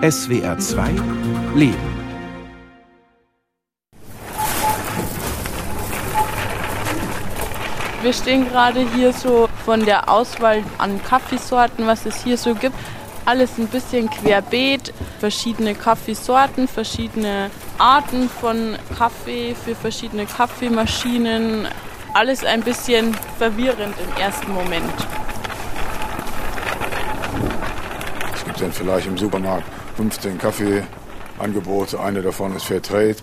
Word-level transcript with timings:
SWR 0.00 0.56
2 0.56 0.90
Leben. 1.56 1.74
Wir 8.02 8.12
stehen 8.12 8.48
gerade 8.48 8.88
hier 8.94 9.12
so 9.12 9.48
von 9.64 9.84
der 9.84 10.08
Auswahl 10.08 10.62
an 10.78 11.02
Kaffeesorten, 11.02 11.88
was 11.88 12.06
es 12.06 12.22
hier 12.22 12.38
so 12.38 12.54
gibt. 12.54 12.76
Alles 13.24 13.58
ein 13.58 13.66
bisschen 13.66 14.08
querbeet, 14.08 14.94
verschiedene 15.18 15.74
Kaffeesorten, 15.74 16.68
verschiedene 16.68 17.50
Arten 17.78 18.28
von 18.28 18.76
Kaffee 18.96 19.56
für 19.56 19.74
verschiedene 19.74 20.26
Kaffeemaschinen. 20.26 21.66
Alles 22.14 22.44
ein 22.44 22.62
bisschen 22.62 23.14
verwirrend 23.36 23.96
im 23.98 24.22
ersten 24.22 24.52
Moment. 24.52 24.94
Es 28.32 28.44
gibt 28.44 28.60
dann 28.60 28.70
vielleicht 28.70 29.08
im 29.08 29.18
Supermarkt 29.18 29.77
15 29.98 30.38
Kaffeeangebote, 30.38 31.98
eine 31.98 32.22
davon 32.22 32.54
ist 32.54 32.66
Fairtrade. 32.66 33.16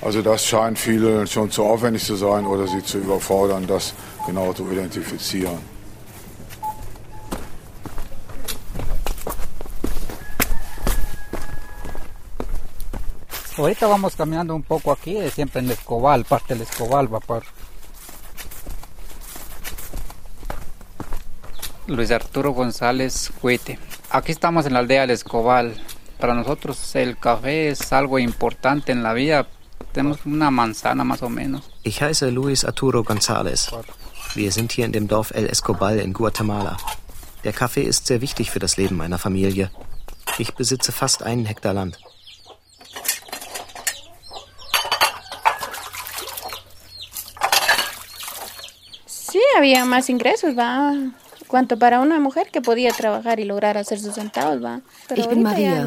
Also 0.00 0.22
das 0.22 0.46
scheint 0.46 0.78
vielen 0.78 1.26
schon 1.26 1.50
zu 1.50 1.62
aufwendig 1.62 2.02
zu 2.02 2.16
sein 2.16 2.46
oder 2.46 2.66
sie 2.66 2.82
zu 2.82 2.96
überfordern, 2.96 3.66
das 3.66 3.92
genau 4.26 4.54
zu 4.54 4.66
identifizieren. 4.70 5.58
Ahorita 13.58 13.86
vamos 13.86 14.16
caminando 14.16 14.54
un 14.54 14.62
poco 14.62 14.92
aquí, 14.92 15.16
siempre 15.30 15.60
en 15.60 15.70
Escobal, 15.70 16.24
parte 16.24 16.54
del 16.54 16.62
Escobal 16.62 17.12
va 17.12 17.20
por 17.20 17.42
Luis 21.86 22.10
Arturo 22.10 22.52
González 22.52 23.30
Huete. 23.42 23.78
Aquí 24.08 24.32
estamos 24.32 24.64
en 24.64 24.72
la 24.72 24.78
aldea 24.78 25.02
del 25.02 25.10
Escobal. 25.10 25.74
Para 26.18 26.34
nosotros 26.34 26.94
el 26.94 27.18
café 27.18 27.68
es 27.68 27.92
algo 27.92 28.18
importante 28.18 28.92
en 28.92 29.02
la 29.02 29.12
vida. 29.12 29.46
Tenemos 29.92 30.24
una 30.24 30.50
manzana 30.50 31.04
más 31.04 31.22
o 31.22 31.28
menos. 31.28 31.62
Ich 31.82 32.00
heiße 32.00 32.30
Luis 32.30 32.64
Arturo 32.64 33.04
González. 33.04 33.70
Wir 34.34 34.50
sind 34.50 34.72
hier 34.72 34.86
in 34.86 34.92
dem 34.92 35.06
Dorf 35.06 35.30
El 35.32 35.46
Escobal 35.46 36.00
in 36.00 36.12
Guatemala. 36.12 36.76
Der 37.44 37.52
Kaffee 37.52 37.82
ist 37.82 38.06
sehr 38.06 38.20
wichtig 38.20 38.50
für 38.50 38.58
das 38.58 38.76
Leben 38.76 38.96
meiner 38.96 39.18
Familie. 39.18 39.70
Ich 40.38 40.54
besitze 40.54 40.92
fast 40.92 41.22
einen 41.22 41.46
Hektar 41.46 41.74
Land. 41.74 41.98
Sí, 49.06 49.40
había 49.56 49.84
más 49.84 50.08
ingresos, 50.08 50.56
va. 50.56 50.94
Cuanto 51.54 51.78
para 51.78 52.00
una 52.00 52.18
mujer 52.18 52.48
que 52.50 52.60
podía 52.60 52.90
trabajar 52.90 53.38
y 53.38 53.44
lograr 53.44 53.78
hacer 53.78 54.00
sus 54.00 54.14
centavos, 54.16 54.60
va. 54.60 54.80
Pero 55.06 55.20
Ich 55.20 55.28
bin 55.28 55.44
Maria, 55.44 55.84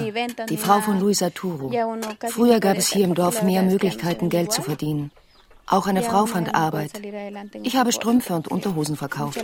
die 0.47 0.55
Frau 0.55 0.79
von 0.79 0.97
Luis 0.97 1.21
Arturo. 1.21 1.69
Ya 1.69 1.85
uno 1.85 2.07
casi 2.17 2.31
Früher 2.31 2.61
gab 2.61 2.77
es 2.77 2.87
hier 2.87 3.03
im 3.03 3.13
Dorf 3.13 3.43
mehr 3.43 3.63
Möglichkeiten, 3.63 4.29
Geld 4.29 4.53
zu 4.53 4.61
verdienen. 4.61 5.11
Auch 5.65 5.85
eine 5.87 6.03
Frau 6.03 6.25
fand 6.25 6.55
Arbeit. 6.55 6.91
Ich 7.63 7.75
habe. 7.75 7.91
Strümpfe 7.91 8.33
und 8.33 8.47
Unterhosen 8.47 8.95
verkauft. 8.95 9.43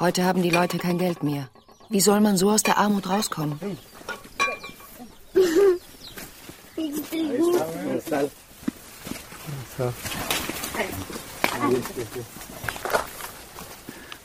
Heute 0.00 0.24
haben 0.24 0.40
die 0.40 0.48
Leute 0.48 0.78
kein 0.78 0.96
Geld 0.96 1.22
mehr. 1.22 1.50
Wie 1.90 2.00
soll 2.00 2.22
man 2.22 2.38
so 2.38 2.50
aus 2.50 2.62
der 2.62 2.78
Armut 2.78 3.10
rauskommen? 3.10 3.58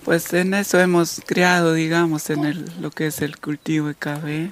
Pues 0.08 0.32
en 0.32 0.54
eso 0.54 0.80
hemos 0.80 1.22
criado, 1.26 1.74
digamos, 1.74 2.30
en 2.30 2.46
el, 2.46 2.72
lo 2.80 2.92
que 2.92 3.08
es 3.08 3.22
el 3.22 3.38
cultivo 3.40 3.90
de 3.90 3.96
café. 3.96 4.52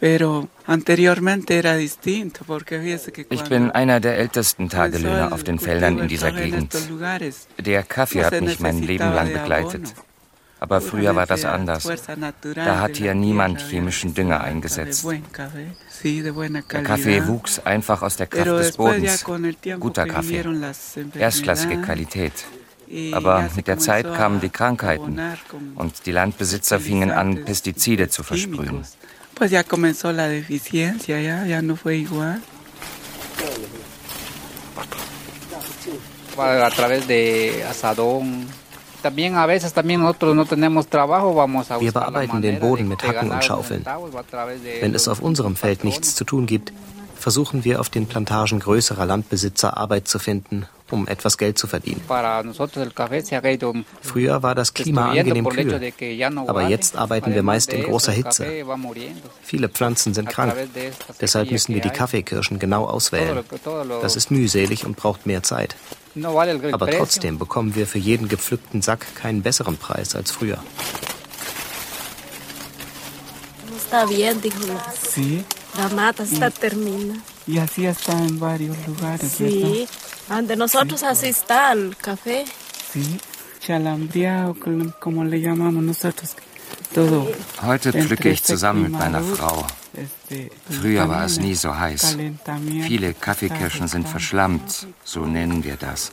Pero 0.00 0.48
anteriormente 0.66 1.58
era 1.58 1.76
distinto, 1.76 2.46
porque 2.46 2.80
fíjese 2.80 3.12
que 3.12 3.26
Ich 3.28 3.44
bin 3.50 3.70
einer 3.72 4.00
der 4.00 4.16
ältesten 4.16 4.70
Tagelöhner 4.70 5.26
el 5.26 5.32
auf 5.34 5.44
den 5.44 5.58
Feldern 5.58 5.98
in 5.98 6.08
dieser 6.08 6.32
Gegend. 6.32 6.74
Der 7.58 7.82
Kaffee 7.82 8.24
hat 8.24 8.40
mich 8.40 8.58
mein 8.58 8.78
Leben 8.80 9.12
lang 9.12 9.34
begleitet. 9.34 9.92
Aber 10.60 10.80
früher 10.80 11.14
war 11.14 11.26
das 11.26 11.44
anders. 11.44 11.86
Da 12.54 12.80
hat 12.80 12.96
hier 12.96 13.12
niemand 13.12 13.60
chemischen 13.60 14.14
Dünger 14.14 14.40
eingesetzt. 14.40 15.06
Der. 16.02 16.82
Kaffee 16.82 17.26
wuchs 17.26 17.58
einfach 17.66 18.00
aus 18.00 18.16
der 18.16 18.28
Kraft 18.28 18.46
des 18.46 18.78
Bodens. 18.78 19.26
Guter 19.78 20.06
Kaffee. 20.06 20.42
Erstklassige 21.18 21.82
Qualität. 21.82 22.32
Aber 23.12 23.48
mit 23.56 23.66
der 23.66 23.78
Zeit 23.78 24.06
kamen 24.14 24.40
die 24.40 24.48
Krankheiten 24.50 25.20
und 25.74 26.06
die 26.06 26.12
Landbesitzer 26.12 26.78
fingen 26.80 27.10
an, 27.10 27.44
Pestizide 27.44 28.08
zu 28.08 28.22
versprühen. 28.22 28.84
a 36.36 36.70
través 36.70 37.06
de 37.06 37.64
asadón. 37.64 38.46
Wir 39.02 39.12
bearbeiten 41.92 42.40
den 42.42 42.58
Boden 42.58 42.84
de- 42.84 42.88
mit 42.88 43.02
Hacken 43.02 43.30
und 43.30 43.44
Schaufeln. 43.44 43.84
Wenn 44.80 44.94
es 44.94 45.08
auf 45.08 45.20
unserem 45.20 45.56
Feld 45.56 45.84
nichts 45.84 46.14
zu 46.14 46.24
tun 46.24 46.46
gibt, 46.46 46.72
versuchen 47.18 47.64
wir 47.64 47.80
auf 47.80 47.90
den 47.90 48.06
Plantagen 48.06 48.60
größerer 48.60 49.04
Landbesitzer 49.06 49.76
Arbeit 49.76 50.08
zu 50.08 50.18
finden, 50.18 50.66
um 50.94 51.06
etwas 51.06 51.36
Geld 51.36 51.58
zu 51.58 51.66
verdienen. 51.66 52.00
Früher 54.02 54.42
war 54.42 54.54
das 54.54 54.72
Klima 54.74 55.10
angenehm 55.10 55.48
kühl. 55.48 55.92
Aber 56.46 56.68
jetzt 56.68 56.96
arbeiten 56.96 57.34
wir 57.34 57.42
meist 57.42 57.72
in 57.72 57.82
großer 57.82 58.12
Hitze. 58.12 58.46
Viele 59.42 59.68
Pflanzen 59.68 60.14
sind 60.14 60.28
krank. 60.28 60.54
Deshalb 61.20 61.50
müssen 61.50 61.74
wir 61.74 61.80
die. 61.80 61.94
Kaffeekirschen 61.94 62.58
genau 62.58 62.84
auswählen. 62.86 63.44
Das 64.02 64.16
ist 64.16 64.30
mühselig 64.30 64.84
und 64.84 64.96
braucht 64.96 65.26
mehr 65.26 65.42
Zeit. 65.42 65.76
Aber 66.72 66.90
trotzdem 66.90 67.38
bekommen 67.38 67.74
wir 67.74 67.86
für 67.86 67.98
jeden 67.98 68.28
gepflückten 68.28 68.82
Sack 68.82 69.14
keinen 69.14 69.42
besseren 69.42 69.76
Preis 69.76 70.14
als 70.14 70.30
früher. 70.30 70.58
Sí, 75.14 75.44
la 75.76 75.88
mata, 75.90 76.24
está 76.24 76.50
termina. 76.50 77.14
Y 77.46 77.58
así 77.58 77.86
está 77.86 78.12
en 78.12 78.38
varios 78.38 78.76
lugares, 78.86 79.32
Sí, 79.36 79.86
ante 80.28 80.56
nosotros 80.56 81.02
así 81.02 81.26
está 81.28 81.72
el 81.72 81.96
café. 81.96 82.44
Sí, 82.92 83.18
chalambriado, 83.60 84.56
como- 85.00 85.24
le 85.24 85.40
llamamos 85.40 85.82
nosotros. 85.82 86.36
Todo. 86.94 87.28
Heute 87.62 87.92
pflücke 87.92 88.30
ich 88.30 88.42
zusammen 88.42 88.82
mit 88.84 88.92
meiner 88.92 89.22
Frau. 89.22 89.66
Früher 90.70 91.08
war 91.08 91.24
es 91.24 91.38
nie 91.38 91.54
so 91.54 91.76
heiß. 91.76 92.16
Viele 92.86 93.14
Kaffeekirschen 93.14 93.88
sind 93.88 94.08
verschlammt, 94.08 94.86
so 95.04 95.26
nennen 95.26 95.64
wir 95.64 95.76
das. 95.76 96.12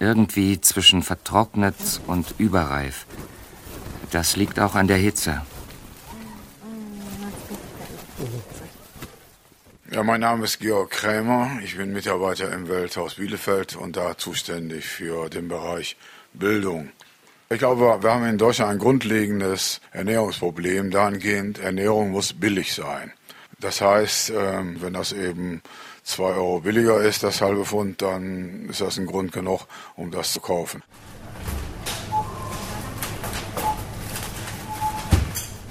Irgendwie 0.00 0.60
zwischen 0.60 1.02
vertrocknet 1.02 1.76
und 2.06 2.34
überreif. 2.38 3.06
Das 4.10 4.36
liegt 4.36 4.58
auch 4.60 4.74
an 4.74 4.86
der 4.88 4.98
Hitze. 4.98 5.42
Ja, 9.94 10.02
mein 10.02 10.22
Name 10.22 10.44
ist 10.44 10.58
Georg 10.58 10.90
Krämer. 10.90 11.58
Ich 11.62 11.76
bin 11.76 11.92
Mitarbeiter 11.92 12.50
im 12.50 12.66
Welthaus 12.66 13.16
Bielefeld 13.16 13.76
und 13.76 13.94
da 13.94 14.16
zuständig 14.16 14.86
für 14.86 15.28
den 15.28 15.48
Bereich 15.48 15.98
Bildung. 16.32 16.88
Ich 17.50 17.58
glaube, 17.58 18.02
wir 18.02 18.10
haben 18.10 18.24
in 18.24 18.38
Deutschland 18.38 18.70
ein 18.70 18.78
grundlegendes 18.78 19.82
Ernährungsproblem 19.90 20.90
dahingehend, 20.90 21.58
Ernährung 21.58 22.10
muss 22.10 22.32
billig 22.32 22.72
sein. 22.72 23.12
Das 23.60 23.82
heißt, 23.82 24.32
ähm, 24.34 24.80
wenn 24.80 24.94
das 24.94 25.12
eben 25.12 25.60
zwei 26.04 26.30
Euro 26.36 26.60
billiger 26.60 27.02
ist, 27.02 27.22
das 27.22 27.42
halbe 27.42 27.66
Pfund, 27.66 28.00
dann 28.00 28.70
ist 28.70 28.80
das 28.80 28.96
ein 28.96 29.04
Grund 29.04 29.32
genug, 29.32 29.66
um 29.94 30.10
das 30.10 30.32
zu 30.32 30.40
kaufen. 30.40 30.82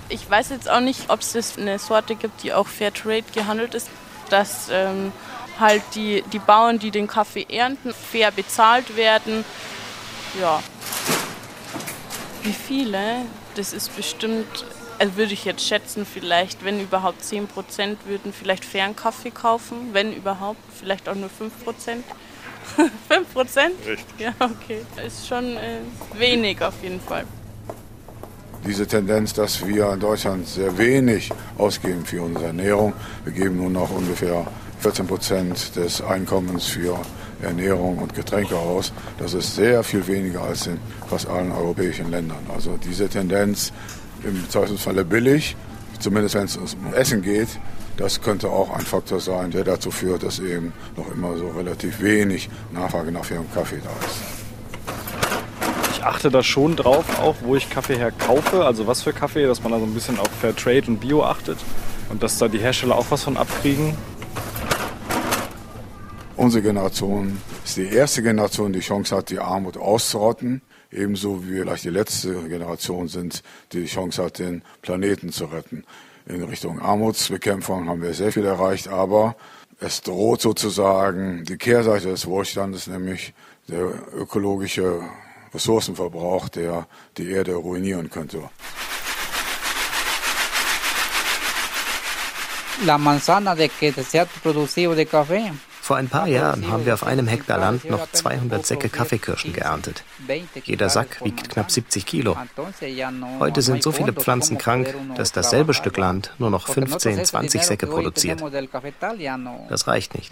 Ich 0.09 0.29
weiß 0.29 0.49
jetzt 0.49 0.69
auch 0.69 0.81
nicht, 0.81 1.09
ob 1.09 1.21
es 1.21 1.57
eine 1.57 1.79
Sorte 1.79 2.15
gibt, 2.15 2.43
die 2.43 2.53
auch 2.53 2.67
Fairtrade 2.67 3.23
gehandelt 3.33 3.73
ist, 3.73 3.89
dass 4.31 4.69
ähm, 4.71 5.11
halt 5.59 5.83
die, 5.95 6.23
die 6.33 6.39
Bauern, 6.39 6.79
die 6.79 6.91
den 6.91 7.07
Kaffee 7.07 7.45
ernten, 7.49 7.93
fair 7.93 8.31
bezahlt 8.31 8.95
werden. 8.95 9.45
Ja. 10.39 10.61
Wie 12.43 12.53
viele? 12.53 13.25
Das 13.55 13.73
ist 13.73 13.95
bestimmt, 13.95 14.65
also 14.97 15.17
würde 15.17 15.33
ich 15.33 15.45
jetzt 15.45 15.65
schätzen, 15.65 16.05
vielleicht, 16.05 16.63
wenn 16.63 16.79
überhaupt 16.79 17.21
10% 17.23 17.97
würden 18.05 18.33
vielleicht 18.33 18.65
fairen 18.65 18.95
Kaffee 18.95 19.31
kaufen, 19.31 19.89
wenn 19.93 20.13
überhaupt, 20.13 20.59
vielleicht 20.79 21.09
auch 21.09 21.15
nur 21.15 21.29
5%. 21.29 22.03
5%? 23.09 23.71
Richtig. 23.85 24.19
Ja, 24.19 24.33
okay. 24.39 24.85
Ist 25.05 25.27
schon 25.27 25.57
äh, 25.57 25.79
wenig 26.13 26.61
auf 26.61 26.81
jeden 26.81 27.01
Fall. 27.01 27.25
Diese 28.65 28.87
Tendenz, 28.87 29.33
dass 29.33 29.65
wir 29.65 29.91
in 29.93 29.99
Deutschland 29.99 30.47
sehr 30.47 30.77
wenig 30.77 31.31
ausgeben 31.57 32.05
für 32.05 32.21
unsere 32.21 32.47
Ernährung. 32.47 32.93
Wir 33.23 33.33
geben 33.33 33.57
nur 33.57 33.69
noch 33.69 33.89
ungefähr 33.91 34.45
14 34.79 35.07
Prozent 35.07 35.75
des 35.75 36.01
Einkommens 36.01 36.65
für 36.65 36.99
Ernährung 37.41 37.97
und 37.97 38.13
Getränke 38.13 38.55
aus. 38.55 38.93
Das 39.17 39.33
ist 39.33 39.55
sehr 39.55 39.83
viel 39.83 40.05
weniger 40.07 40.41
als 40.41 40.67
in 40.67 40.79
fast 41.09 41.27
allen 41.27 41.51
europäischen 41.51 42.11
Ländern. 42.11 42.45
Also 42.53 42.77
diese 42.77 43.07
Tendenz 43.09 43.71
im 44.23 44.49
Zweifelsfalle 44.49 45.05
billig 45.05 45.55
zumindest 46.01 46.35
wenn 46.35 46.45
es 46.45 46.57
um 46.57 46.93
Essen 46.93 47.21
geht. 47.21 47.47
Das 47.97 48.21
könnte 48.21 48.49
auch 48.49 48.71
ein 48.71 48.81
Faktor 48.85 49.19
sein, 49.19 49.51
der 49.51 49.63
dazu 49.63 49.91
führt, 49.91 50.23
dass 50.23 50.39
eben 50.39 50.73
noch 50.95 51.11
immer 51.13 51.37
so 51.37 51.49
relativ 51.49 52.01
wenig 52.01 52.49
Nachfrage 52.71 53.11
nach 53.11 53.25
fairem 53.25 53.51
Kaffee 53.53 53.79
da 53.83 53.91
ist. 54.05 54.30
Ich 56.01 56.07
achte 56.07 56.31
da 56.31 56.41
schon 56.41 56.75
drauf, 56.75 57.19
auch 57.19 57.35
wo 57.43 57.55
ich 57.55 57.69
Kaffee 57.69 57.95
herkaufe, 57.95 58.65
also 58.65 58.87
was 58.87 59.03
für 59.03 59.13
Kaffee, 59.13 59.45
dass 59.45 59.61
man 59.61 59.71
da 59.71 59.77
so 59.77 59.85
ein 59.85 59.93
bisschen 59.93 60.19
auf 60.19 60.29
Fair 60.31 60.55
Trade 60.55 60.85
und 60.87 60.97
Bio 60.97 61.23
achtet 61.23 61.59
und 62.09 62.23
dass 62.23 62.39
da 62.39 62.47
die 62.47 62.57
Hersteller 62.57 62.95
auch 62.95 63.05
was 63.11 63.23
von 63.23 63.37
abkriegen. 63.37 63.95
Unsere 66.35 66.63
Generation 66.63 67.39
ist 67.63 67.77
die 67.77 67.85
erste 67.85 68.23
Generation, 68.23 68.73
die 68.73 68.79
Chance 68.79 69.15
hat, 69.15 69.29
die 69.29 69.37
Armut 69.37 69.77
auszurotten. 69.77 70.63
Ebenso 70.91 71.45
wie 71.45 71.53
wir 71.53 71.61
vielleicht 71.65 71.83
die 71.83 71.89
letzte 71.89 72.33
Generation 72.49 73.07
sind, 73.07 73.43
die 73.71 73.81
die 73.81 73.85
Chance 73.85 74.23
hat, 74.23 74.39
den 74.39 74.63
Planeten 74.81 75.31
zu 75.31 75.45
retten. 75.45 75.83
In 76.25 76.41
Richtung 76.41 76.79
Armutsbekämpfung 76.79 77.87
haben 77.87 78.01
wir 78.01 78.15
sehr 78.15 78.31
viel 78.31 78.45
erreicht, 78.45 78.87
aber 78.87 79.35
es 79.79 80.01
droht 80.01 80.41
sozusagen 80.41 81.43
die 81.43 81.57
Kehrseite 81.57 82.07
des 82.07 82.25
Wohlstandes, 82.25 82.87
nämlich 82.87 83.35
der 83.67 83.93
ökologische 84.15 85.03
Ressourcenverbrauch, 85.53 86.49
der 86.49 86.87
die 87.17 87.31
Erde 87.31 87.55
ruinieren 87.55 88.09
könnte. 88.09 88.49
La 92.85 92.97
manzana 92.97 93.55
de 93.55 93.69
que 93.69 93.91
se 93.91 94.19
ha 94.19 94.25
producido 94.25 94.95
de 94.95 95.05
café 95.05 95.53
vor 95.91 95.97
ein 95.97 96.07
paar 96.07 96.27
Jahren 96.27 96.71
haben 96.71 96.85
wir 96.85 96.93
auf 96.93 97.05
einem 97.05 97.27
Hektar 97.27 97.59
Land 97.59 97.89
noch 97.89 98.09
200 98.09 98.65
Säcke 98.65 98.87
Kaffeekirschen 98.87 99.51
geerntet. 99.51 100.05
Jeder 100.63 100.87
Sack 100.87 101.19
wiegt 101.21 101.49
knapp 101.49 101.69
70 101.69 102.05
Kilo. 102.05 102.37
Heute 103.39 103.61
sind 103.61 103.83
so 103.83 103.91
viele 103.91 104.13
Pflanzen 104.13 104.57
krank, 104.57 104.95
dass 105.17 105.33
dasselbe 105.33 105.73
Stück 105.73 105.97
Land 105.97 106.33
nur 106.39 106.49
noch 106.49 106.69
15, 106.69 107.25
20 107.25 107.63
Säcke 107.63 107.87
produziert. 107.87 108.41
Das 109.67 109.87
reicht 109.87 110.15
nicht. 110.15 110.31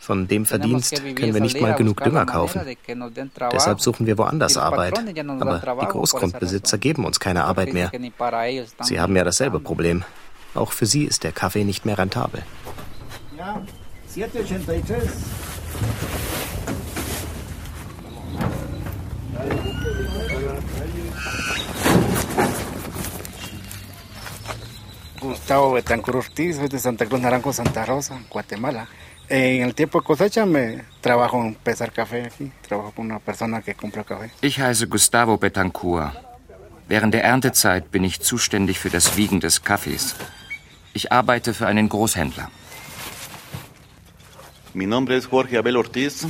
Von 0.00 0.28
dem 0.28 0.44
Verdienst 0.44 1.02
können 1.16 1.32
wir 1.32 1.40
nicht 1.40 1.62
mal 1.62 1.74
genug 1.74 2.04
Dünger 2.04 2.26
kaufen. 2.26 2.60
Deshalb 3.50 3.80
suchen 3.80 4.04
wir 4.04 4.18
woanders 4.18 4.58
Arbeit. 4.58 4.98
Aber 4.98 5.62
die 5.80 5.86
Großgrundbesitzer 5.86 6.76
geben 6.76 7.06
uns 7.06 7.18
keine 7.18 7.44
Arbeit 7.44 7.72
mehr. 7.72 7.90
Sie 8.82 9.00
haben 9.00 9.16
ja 9.16 9.24
dasselbe 9.24 9.60
Problem. 9.60 10.04
Auch 10.54 10.72
für 10.72 10.84
sie 10.84 11.04
ist 11.04 11.24
der 11.24 11.32
Kaffee 11.32 11.64
nicht 11.64 11.86
mehr 11.86 11.96
rentabel. 11.96 12.42
783. 14.18 14.98
Gustavo 25.20 25.72
Betancur 25.72 26.16
Ortiz, 26.16 26.56
soy 26.56 26.68
de 26.68 26.78
Santa 26.80 27.06
Cruz 27.06 27.20
Naranjo, 27.20 27.52
Santa 27.52 27.84
Rosa, 27.84 28.18
Guatemala. 28.28 28.88
En 29.28 29.62
el 29.62 29.74
tiempo 29.74 30.00
de 30.00 30.06
cosecha 30.06 30.46
me 30.46 30.84
trabajo 31.00 31.40
en 31.40 31.54
pesar 31.54 31.92
café 31.92 32.24
aquí, 32.24 32.50
trabajo 32.66 32.92
con 32.92 33.06
una 33.06 33.20
persona 33.20 33.62
que 33.62 33.74
compra 33.74 34.02
café. 34.02 34.30
Ich 34.40 34.58
heiße 34.58 34.86
Gustavo 34.88 35.36
Betancur. 35.36 36.12
Während 36.88 37.14
der 37.14 37.22
Erntezeit 37.22 37.92
bin 37.92 38.02
ich 38.02 38.20
zuständig 38.20 38.80
für 38.80 38.90
das 38.90 39.16
Wiegen 39.16 39.38
des 39.38 39.62
Kaffees. 39.62 40.16
Ich 40.92 41.12
arbeite 41.12 41.54
für 41.54 41.68
einen 41.68 41.88
Großhändler. 41.88 42.50
Mi 44.74 44.86
nombre 44.86 45.16
es 45.16 45.26
Jorge 45.26 45.56
Abel 45.56 45.76
Ortiz. 45.76 46.26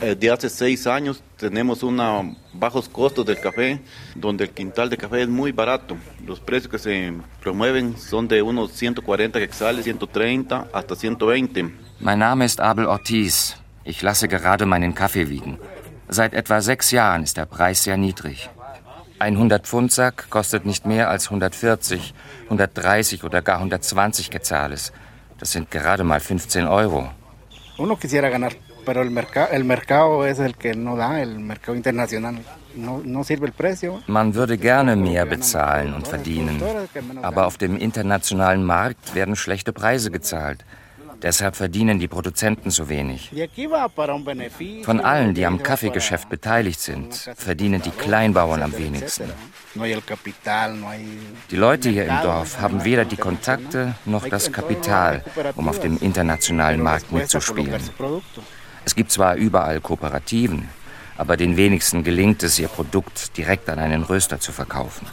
Eh, 0.00 0.14
de 0.14 0.30
hace 0.30 0.48
seis 0.48 0.86
años 0.86 1.22
tenemos 1.36 1.82
unos 1.82 2.36
bajos 2.52 2.88
costos 2.88 3.26
del 3.26 3.40
café, 3.40 3.80
donde 4.14 4.44
el 4.44 4.50
quintal 4.50 4.88
de 4.88 4.96
café 4.96 5.22
es 5.22 5.28
muy 5.28 5.52
barato. 5.52 5.96
Los 6.24 6.40
precios 6.40 6.70
que 6.70 6.78
se 6.78 7.12
promueven 7.42 7.96
son 7.98 8.28
de 8.28 8.40
unos 8.40 8.72
140 8.72 9.38
quetzales, 9.40 9.84
130 9.84 10.68
hasta 10.72 10.94
120. 10.94 11.74
Mein 12.00 12.20
Name 12.20 12.44
ist 12.44 12.60
Abel 12.60 12.86
Ortiz. 12.86 13.56
Ich 13.84 14.02
lasse 14.02 14.28
gerade 14.28 14.66
meinen 14.66 14.94
Kaffee 14.94 15.28
wiegen. 15.28 15.58
Seit 16.08 16.32
etwa 16.32 16.62
sechs 16.62 16.90
Jahren 16.90 17.22
ist 17.22 17.36
der 17.36 17.46
Preis 17.46 17.82
sehr 17.82 17.96
niedrig. 17.96 18.48
Ein 19.18 19.36
100-Pfund-Sack 19.36 20.30
kostet 20.30 20.64
nicht 20.64 20.86
mehr 20.86 21.10
als 21.10 21.24
140, 21.24 22.14
130 22.44 23.24
oder 23.24 23.42
gar 23.42 23.56
120 23.56 24.30
Quetzales. 24.30 24.92
Das 25.38 25.50
sind 25.52 25.70
gerade 25.70 26.04
mal 26.04 26.20
15 26.20 26.66
Euro. 26.68 27.10
Uno 27.78 27.96
quisiera 27.96 28.28
ganar, 28.28 28.56
pero 28.84 29.02
el, 29.02 29.10
mercado, 29.10 29.48
el 29.52 29.64
mercado 29.64 30.26
es 30.26 30.40
el 30.40 30.56
que 30.56 30.74
no 30.74 30.96
da, 30.96 31.22
el 31.22 31.38
mercado 31.38 31.76
internacional. 31.76 32.40
Man 34.06 34.34
würde 34.34 34.58
gerne 34.58 34.94
mehr 34.94 35.24
bezahlen 35.26 35.94
und 35.94 36.06
verdienen, 36.06 36.62
aber 37.22 37.46
auf 37.46 37.56
dem 37.56 37.76
internationalen 37.76 38.64
Markt 38.64 39.14
werden 39.14 39.34
schlechte 39.34 39.72
Preise 39.72 40.10
gezahlt. 40.10 40.64
Deshalb 41.22 41.56
verdienen 41.56 41.98
die 41.98 42.06
Produzenten 42.08 42.70
so 42.70 42.88
wenig. 42.88 43.32
Von 44.84 45.00
allen, 45.00 45.34
die 45.34 45.46
am 45.46 45.62
Kaffeegeschäft 45.62 46.28
beteiligt 46.28 46.80
sind, 46.80 47.30
verdienen 47.36 47.82
die 47.82 47.90
Kleinbauern 47.90 48.62
am 48.62 48.76
wenigsten. 48.76 49.32
Die 51.50 51.56
Leute 51.56 51.88
hier 51.90 52.06
im 52.06 52.22
Dorf 52.22 52.60
haben 52.60 52.84
weder 52.84 53.04
die 53.04 53.16
Kontakte 53.16 53.94
noch 54.04 54.28
das 54.28 54.52
Kapital, 54.52 55.24
um 55.56 55.68
auf 55.68 55.80
dem 55.80 55.98
internationalen 55.98 56.82
Markt 56.82 57.12
mitzuspielen. 57.12 57.82
Es 58.84 58.94
gibt 58.94 59.10
zwar 59.10 59.34
überall 59.34 59.80
Kooperativen, 59.80 60.68
aber 61.16 61.36
den 61.36 61.56
wenigsten 61.56 62.04
gelingt 62.04 62.42
es, 62.44 62.58
ihr 62.58 62.68
Produkt 62.68 63.36
direkt 63.36 63.68
an 63.68 63.78
einen 63.78 64.04
Röster 64.04 64.40
zu 64.40 64.52
verkaufen. 64.52 65.06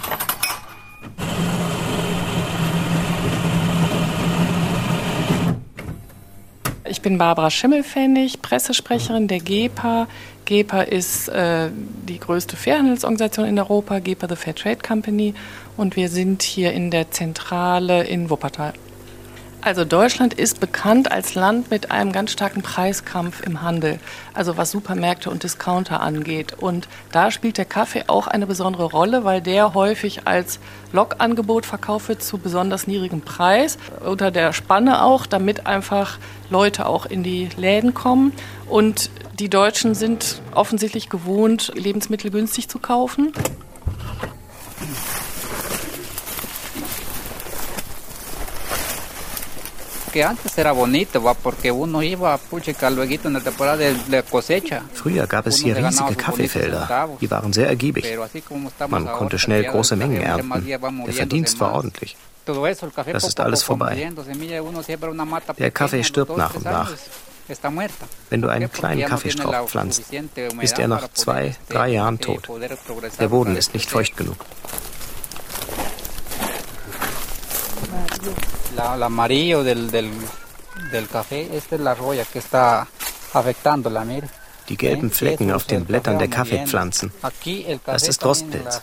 Ich 6.96 7.02
bin 7.02 7.18
Barbara 7.18 7.52
Schimmelfennig, 7.52 8.42
Pressesprecherin 8.42 9.28
der 9.28 9.40
GEPA. 9.40 10.08
GEPA 10.46 10.84
ist 10.84 11.28
äh, 11.28 11.70
die 12.08 12.22
größte 12.22 12.56
Fairhandelsorganisation 12.56 13.46
in 13.46 13.60
Europa, 13.60 14.00
GEPA 14.00 14.30
the 14.30 14.38
Fair 14.38 14.56
Trade 14.56 14.78
Company. 14.78 15.34
Und 15.76 15.98
wir 15.98 16.08
sind 16.08 16.42
hier 16.42 16.72
in 16.72 16.92
der 16.92 17.12
Zentrale 17.12 18.06
in 18.06 18.30
Wuppertal. 18.30 18.72
Also 19.66 19.84
Deutschland 19.84 20.36
ist 20.36 20.60
bekannt 20.60 21.12
als 21.12 21.34
Land 21.34 21.72
mit 21.72 21.90
einem 21.90 22.12
ganz 22.12 22.32
starken 22.32 22.62
Preiskampf 22.62 23.42
im 23.42 23.64
Handel, 23.64 24.00
also 24.36 24.58
was 24.58 24.70
Supermärkte 24.70 25.32
und 25.32 25.42
Discounter 25.42 26.02
angeht. 26.02 26.54
Und 26.54 26.88
da 27.12 27.32
spielt 27.32 27.58
der 27.58 27.66
Kaffee 27.66 28.04
auch 28.06 28.28
eine 28.28 28.46
besondere 28.46 28.84
Rolle, 28.84 29.24
weil 29.24 29.42
der 29.42 29.74
häufig 29.74 30.28
als 30.28 30.60
Lokangebot 30.94 31.66
verkauft 31.66 32.10
wird 32.10 32.22
zu 32.22 32.38
besonders 32.38 32.86
niedrigem 32.86 33.22
Preis, 33.22 33.80
unter 34.06 34.30
der 34.30 34.54
Spanne 34.54 35.02
auch, 35.02 35.26
damit 35.26 35.66
einfach 35.66 36.20
Leute 36.51 36.86
auch 36.86 37.08
in 37.08 37.24
die 37.24 37.50
Läden 37.58 37.96
kommen. 37.96 38.34
Und 38.70 39.10
die 39.39 39.50
Deutschen 39.50 39.96
sind 39.96 40.44
offensichtlich 40.54 41.10
gewohnt, 41.10 41.72
Lebensmittel 41.74 42.30
günstig 42.30 42.70
zu 42.70 42.78
kaufen. 42.78 43.34
Que 50.15 50.24
antes 50.24 50.57
era 50.57 50.72
bonito, 50.72 51.22
¿va? 51.22 51.34
porque 51.34 51.69
uno 51.74 52.01
iba, 52.01 52.38
puchica, 52.38 52.89
luego 52.89 53.27
en 53.27 53.34
la 53.34 53.41
temporada 53.41 53.75
de, 53.75 53.93
de 54.07 54.24
cosecha. 54.24 54.81
Früher 54.93 55.27
gab 55.27 55.45
es 55.48 55.57
hier 55.57 55.75
riesige 55.75 56.15
Kaffeefelder. 56.15 56.88
Die 57.19 57.29
waren 57.29 57.51
sehr 57.51 57.67
ergiebig. 57.67 58.05
Man 58.88 59.05
konnte 59.07 59.38
schnell 59.38 59.65
große 59.65 59.98
Mengen 59.98 60.22
ernten. 60.22 60.65
Der 60.65 61.13
Verdienst 61.13 61.60
war 61.60 61.74
ordentlich. 61.74 62.15
Das 62.45 63.24
ist 63.25 63.39
alles 63.41 63.62
vorbei. 63.63 64.10
Der 65.57 65.72
Kaffee 65.72 66.03
stirbt 66.05 66.38
nach 66.38 66.55
und 66.55 66.63
nach. 66.63 66.93
Wenn 68.29 68.41
du 68.41 68.48
einen 68.48 68.72
kleinen 68.72 69.05
Kaffeestrauch 69.10 69.67
pflanzt, 69.67 70.03
ist 70.62 70.79
er 70.79 70.88
nach 70.88 71.10
zwei, 71.12 71.57
drei 71.67 71.89
Jahren 71.89 72.19
tot. 72.22 72.50
Der 73.19 73.27
Boden 73.27 73.57
ist 73.57 73.74
nicht 73.74 73.89
feucht 73.89 74.15
genug. 74.15 74.38
La, 78.75 78.96
el 78.96 79.03
amarillo 79.03 79.63
del, 79.63 79.89
del, 79.89 80.12
del 80.91 81.08
café, 81.08 81.55
esta 81.55 81.75
es 81.75 81.82
la 81.82 81.94
roya 81.94 82.25
que 82.25 82.39
está 82.39 82.88
afectándola, 83.34 84.05
mire. 84.05 84.27
Die 84.70 84.77
gelben 84.77 85.12
Flecken 85.12 85.51
auf 85.51 85.65
den 85.65 85.86
Blättern 85.86 86.17
der 86.17 86.27
Kaffeepflanzen. 86.27 87.12
Das 87.86 88.08
ist 88.08 88.25
Rostpilz. 88.25 88.82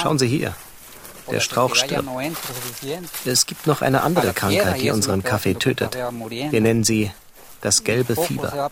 Schauen 0.00 0.18
Sie 0.20 0.28
hier. 0.28 0.54
Der 1.30 1.40
Strauch 1.40 1.74
stirbt. 1.74 2.08
Es 3.24 3.46
gibt 3.46 3.66
noch 3.66 3.82
eine 3.82 4.02
andere 4.02 4.32
Krankheit, 4.32 4.80
die 4.80 4.90
unseren 4.90 5.24
Kaffee 5.24 5.54
tötet. 5.54 5.96
Wir 5.96 6.60
nennen 6.60 6.84
sie 6.84 7.10
das 7.60 7.82
gelbe 7.82 8.14
Fieber. 8.14 8.70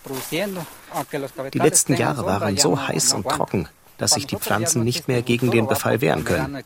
Die 1.52 1.58
letzten 1.58 1.96
Jahre 1.96 2.24
waren 2.24 2.56
so 2.56 2.86
heiß 2.86 3.12
und 3.14 3.28
trocken, 3.28 3.68
dass 3.98 4.12
sich 4.12 4.28
die 4.28 4.36
Pflanzen 4.36 4.84
nicht 4.84 5.08
mehr 5.08 5.22
gegen 5.22 5.50
den 5.50 5.66
Befall 5.66 6.00
wehren 6.00 6.24
können. 6.24 6.62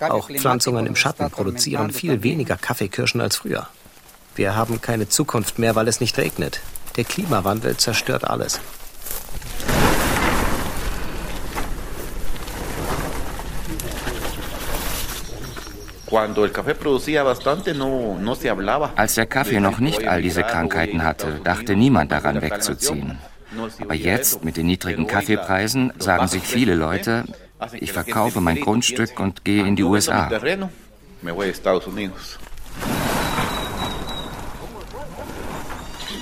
Auch 0.00 0.28
Pflanzungen 0.30 0.86
im 0.86 0.96
Schatten 0.96 1.30
produzieren 1.30 1.90
viel 1.90 2.22
weniger 2.22 2.56
Kaffeekirschen 2.56 3.20
als 3.20 3.36
früher. 3.36 3.68
Wir 4.34 4.56
haben 4.56 4.80
keine 4.80 5.08
Zukunft 5.08 5.58
mehr, 5.58 5.74
weil 5.74 5.88
es 5.88 6.00
nicht 6.00 6.16
regnet. 6.18 6.60
Der 6.96 7.04
Klimawandel 7.04 7.76
zerstört 7.76 8.24
alles. 8.24 8.60
Als 18.96 19.14
der 19.14 19.26
Kaffee 19.26 19.60
noch 19.60 19.78
nicht 19.78 20.06
all 20.06 20.20
diese 20.20 20.42
Krankheiten 20.42 21.02
hatte, 21.02 21.40
dachte 21.42 21.74
niemand 21.74 22.12
daran 22.12 22.42
wegzuziehen. 22.42 23.18
Aber 23.80 23.94
jetzt, 23.94 24.44
mit 24.44 24.58
den 24.58 24.66
niedrigen 24.66 25.06
Kaffeepreisen, 25.06 25.92
sagen 25.98 26.28
sich 26.28 26.42
viele 26.42 26.74
Leute, 26.74 27.24
ich 27.80 27.92
verkaufe 27.92 28.40
mein 28.40 28.60
Grundstück 28.60 29.18
und 29.20 29.44
gehe 29.44 29.66
in 29.66 29.76
die 29.76 29.84
USA. 29.84 30.30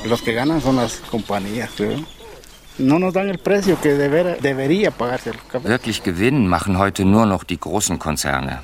Los 0.04 0.23
que 0.23 0.32
ganan 0.32 0.61
son 0.62 0.76
las 0.76 1.02
compañías. 1.11 1.70
Wirklich 5.62 6.02
Gewinn 6.02 6.47
machen 6.49 6.78
heute 6.78 7.04
nur 7.04 7.26
noch 7.26 7.44
die 7.44 7.61
großen 7.61 7.99
Konzerne. 7.99 8.62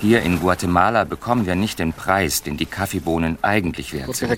Hier 0.00 0.22
in 0.22 0.40
Guatemala 0.40 1.04
bekommen 1.04 1.46
wir 1.46 1.54
nicht 1.54 1.78
den 1.78 1.92
Preis, 1.92 2.42
den 2.42 2.56
die 2.56 2.66
Kaffeebohnen 2.66 3.38
eigentlich 3.42 3.92
wert 3.92 4.14
sind. 4.14 4.30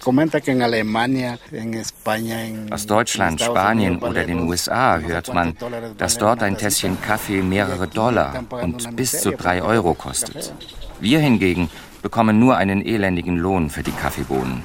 Aus 2.73 2.87
Deutschland, 2.87 3.41
Spanien 3.41 3.99
oder 3.99 4.25
den 4.25 4.41
USA 4.49 4.99
hört 4.99 5.35
man, 5.35 5.57
dass 5.99 6.19
dort 6.19 6.43
ein 6.43 6.57
Tässchen 6.57 7.01
Kaffee 7.01 7.43
mehrere 7.43 7.89
Dollar 7.89 8.45
und 8.51 8.95
bis 8.97 9.21
zu 9.21 9.33
drei 9.33 9.63
Euro 9.63 9.95
kostet. 9.95 10.53
Wir 11.01 11.19
hingegen 11.21 11.69
bekommen 12.03 12.39
nur 12.39 12.57
einen 12.57 12.87
elendigen 12.87 13.37
Lohn 13.37 13.69
für 13.71 13.83
die 13.83 13.91
Kaffeebohnen. 13.91 14.63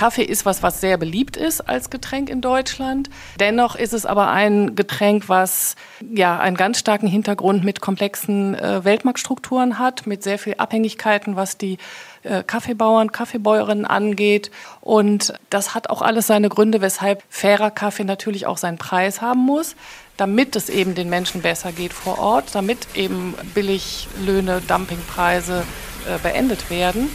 Kaffee 0.00 0.22
ist 0.22 0.46
was, 0.46 0.62
was 0.62 0.80
sehr 0.80 0.96
beliebt 0.96 1.36
ist 1.36 1.60
als 1.60 1.90
Getränk 1.90 2.30
in 2.30 2.40
Deutschland. 2.40 3.10
Dennoch 3.38 3.76
ist 3.76 3.92
es 3.92 4.06
aber 4.06 4.30
ein 4.30 4.74
Getränk, 4.74 5.28
was 5.28 5.76
ja 6.00 6.38
einen 6.38 6.56
ganz 6.56 6.78
starken 6.78 7.06
Hintergrund 7.06 7.64
mit 7.64 7.82
komplexen 7.82 8.54
äh, 8.54 8.82
Weltmarktstrukturen 8.82 9.78
hat, 9.78 10.06
mit 10.06 10.22
sehr 10.22 10.38
viel 10.38 10.54
Abhängigkeiten, 10.56 11.36
was 11.36 11.58
die 11.58 11.76
äh, 12.22 12.42
Kaffeebauern, 12.42 13.12
Kaffeebäuerinnen 13.12 13.84
angeht. 13.84 14.50
Und 14.80 15.34
das 15.50 15.74
hat 15.74 15.90
auch 15.90 16.00
alles 16.00 16.26
seine 16.26 16.48
Gründe, 16.48 16.80
weshalb 16.80 17.22
fairer 17.28 17.70
Kaffee 17.70 18.04
natürlich 18.04 18.46
auch 18.46 18.56
seinen 18.56 18.78
Preis 18.78 19.20
haben 19.20 19.44
muss 19.44 19.76
damit 20.16 20.54
es 20.54 20.68
eben 20.68 20.94
den 20.94 21.08
Menschen 21.08 21.40
besser 21.40 21.72
geht 21.72 21.94
vor 21.94 22.18
Ort, 22.18 22.54
damit 22.54 22.88
eben 22.94 23.34
Billiglöhne, 23.54 24.60
Dumpingpreise 24.68 25.64
äh, 26.06 26.18
beendet 26.22 26.68
werden. 26.68 27.08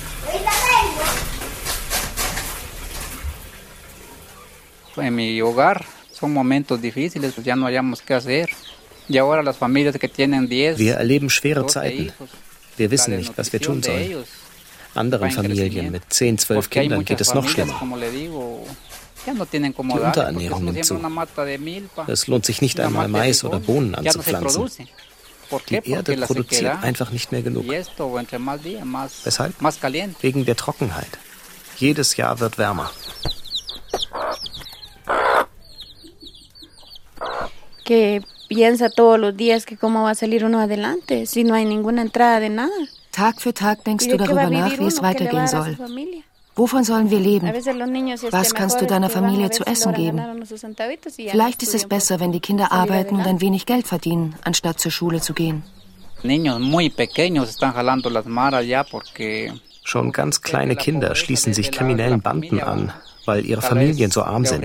En 4.98 5.16
mi 5.16 5.42
hogar 5.42 5.86
son 6.12 6.34
momentos 6.34 6.82
difíciles, 6.82 7.34
pues 7.34 7.46
ya 7.46 7.56
no 7.56 7.66
hayamos 7.66 8.02
qué 8.02 8.14
hacer. 8.14 8.50
Y 9.08 9.18
ahora 9.18 9.44
las 9.44 9.58
familias 9.58 9.98
que 9.98 10.08
tienen 10.10 10.48
10, 10.48 10.78
Wir 10.80 10.96
erleben 10.98 11.30
schwere 11.30 11.68
Zeiten. 11.68 12.12
Wir 12.78 12.90
wissen 12.90 13.16
nicht, 13.16 13.38
was 13.38 13.52
wir 13.54 13.62
tun 13.62 13.84
sollen. 13.84 14.26
Anderen 14.96 15.30
Familien 15.32 15.92
mit 15.92 16.04
10, 16.10 16.38
12 16.40 16.70
Kindern 16.70 17.06
geht 17.06 17.22
es 17.22 17.34
noch 17.34 17.48
schlimmer. 17.48 17.80
Die 17.82 18.30
Unterernährung 20.00 20.66
nimmt 20.66 20.86
zu. 20.86 21.00
Es 22.08 22.28
lohnt 22.28 22.46
sich 22.46 22.62
nicht 22.62 22.80
einmal, 22.80 23.08
Mais 23.08 23.44
oder 23.44 23.60
Bohnen 23.60 23.96
anzupflanzen. 23.96 24.70
Die 25.70 25.92
Erde 25.92 26.18
produziert 26.18 26.84
einfach 26.84 27.12
nicht 27.12 27.32
mehr 27.32 27.42
genug. 27.42 27.66
Weshalb? 27.68 29.54
Wegen 30.22 30.46
der 30.46 30.56
Trockenheit. 30.56 31.20
Jedes 31.78 32.18
Jahr 32.18 32.40
wird 32.40 32.58
wärmer. 32.58 32.92
Que 37.86 38.22
piensa 38.50 38.90
todos 38.90 39.20
los 39.20 39.38
días 39.38 39.66
que 39.66 39.78
cómo 39.78 40.04
va 40.04 40.12
a 40.12 40.16
salir 40.16 40.44
uno 40.44 40.60
adelante 40.60 41.26
si 41.26 41.44
no 41.44 41.54
hay 41.54 41.66
ninguna 41.66 42.02
entrada 42.02 42.40
de 42.40 42.50
nada. 42.50 42.74
Tag 43.12 43.40
für 43.40 43.54
Tag 43.54 43.84
denkst 43.86 44.08
du 44.10 44.18
darüber 44.18 44.50
nach, 44.50 44.78
wie 44.78 44.88
es 44.88 45.02
weitergehen 45.02 45.48
soll. 45.48 45.78
Wovon 46.58 46.84
sollen 46.84 47.10
wir 47.10 47.20
leben? 47.20 47.48
Was 48.32 48.54
kannst 48.54 48.82
du 48.82 48.86
deiner 48.86 49.10
Familie 49.10 49.50
zu 49.52 49.66
essen 49.66 49.94
geben? 49.94 50.22
Vielleicht 51.32 51.64
ist 51.64 51.76
es 51.76 51.86
besser, 51.86 52.20
wenn 52.20 52.32
die 52.32 52.40
Kinder 52.40 52.72
arbeiten 52.72 53.16
und 53.16 53.28
ein 53.28 53.42
wenig 53.42 53.66
Geld 53.66 53.88
verdienen, 53.88 54.36
anstatt 54.44 54.80
zur 54.80 54.92
Schule 54.92 55.22
zu 55.22 55.34
gehen. 55.34 55.64
Schon 59.84 60.12
ganz 60.12 60.42
kleine 60.42 60.76
Kinder 60.76 61.14
schließen 61.16 61.54
sich 61.54 61.72
kriminellen 61.72 62.22
Banden 62.22 62.60
an, 62.62 62.92
weil 63.26 63.46
ihre 63.46 63.62
Familien 63.62 64.12
so 64.12 64.24
arm 64.24 64.46
sind. 64.46 64.64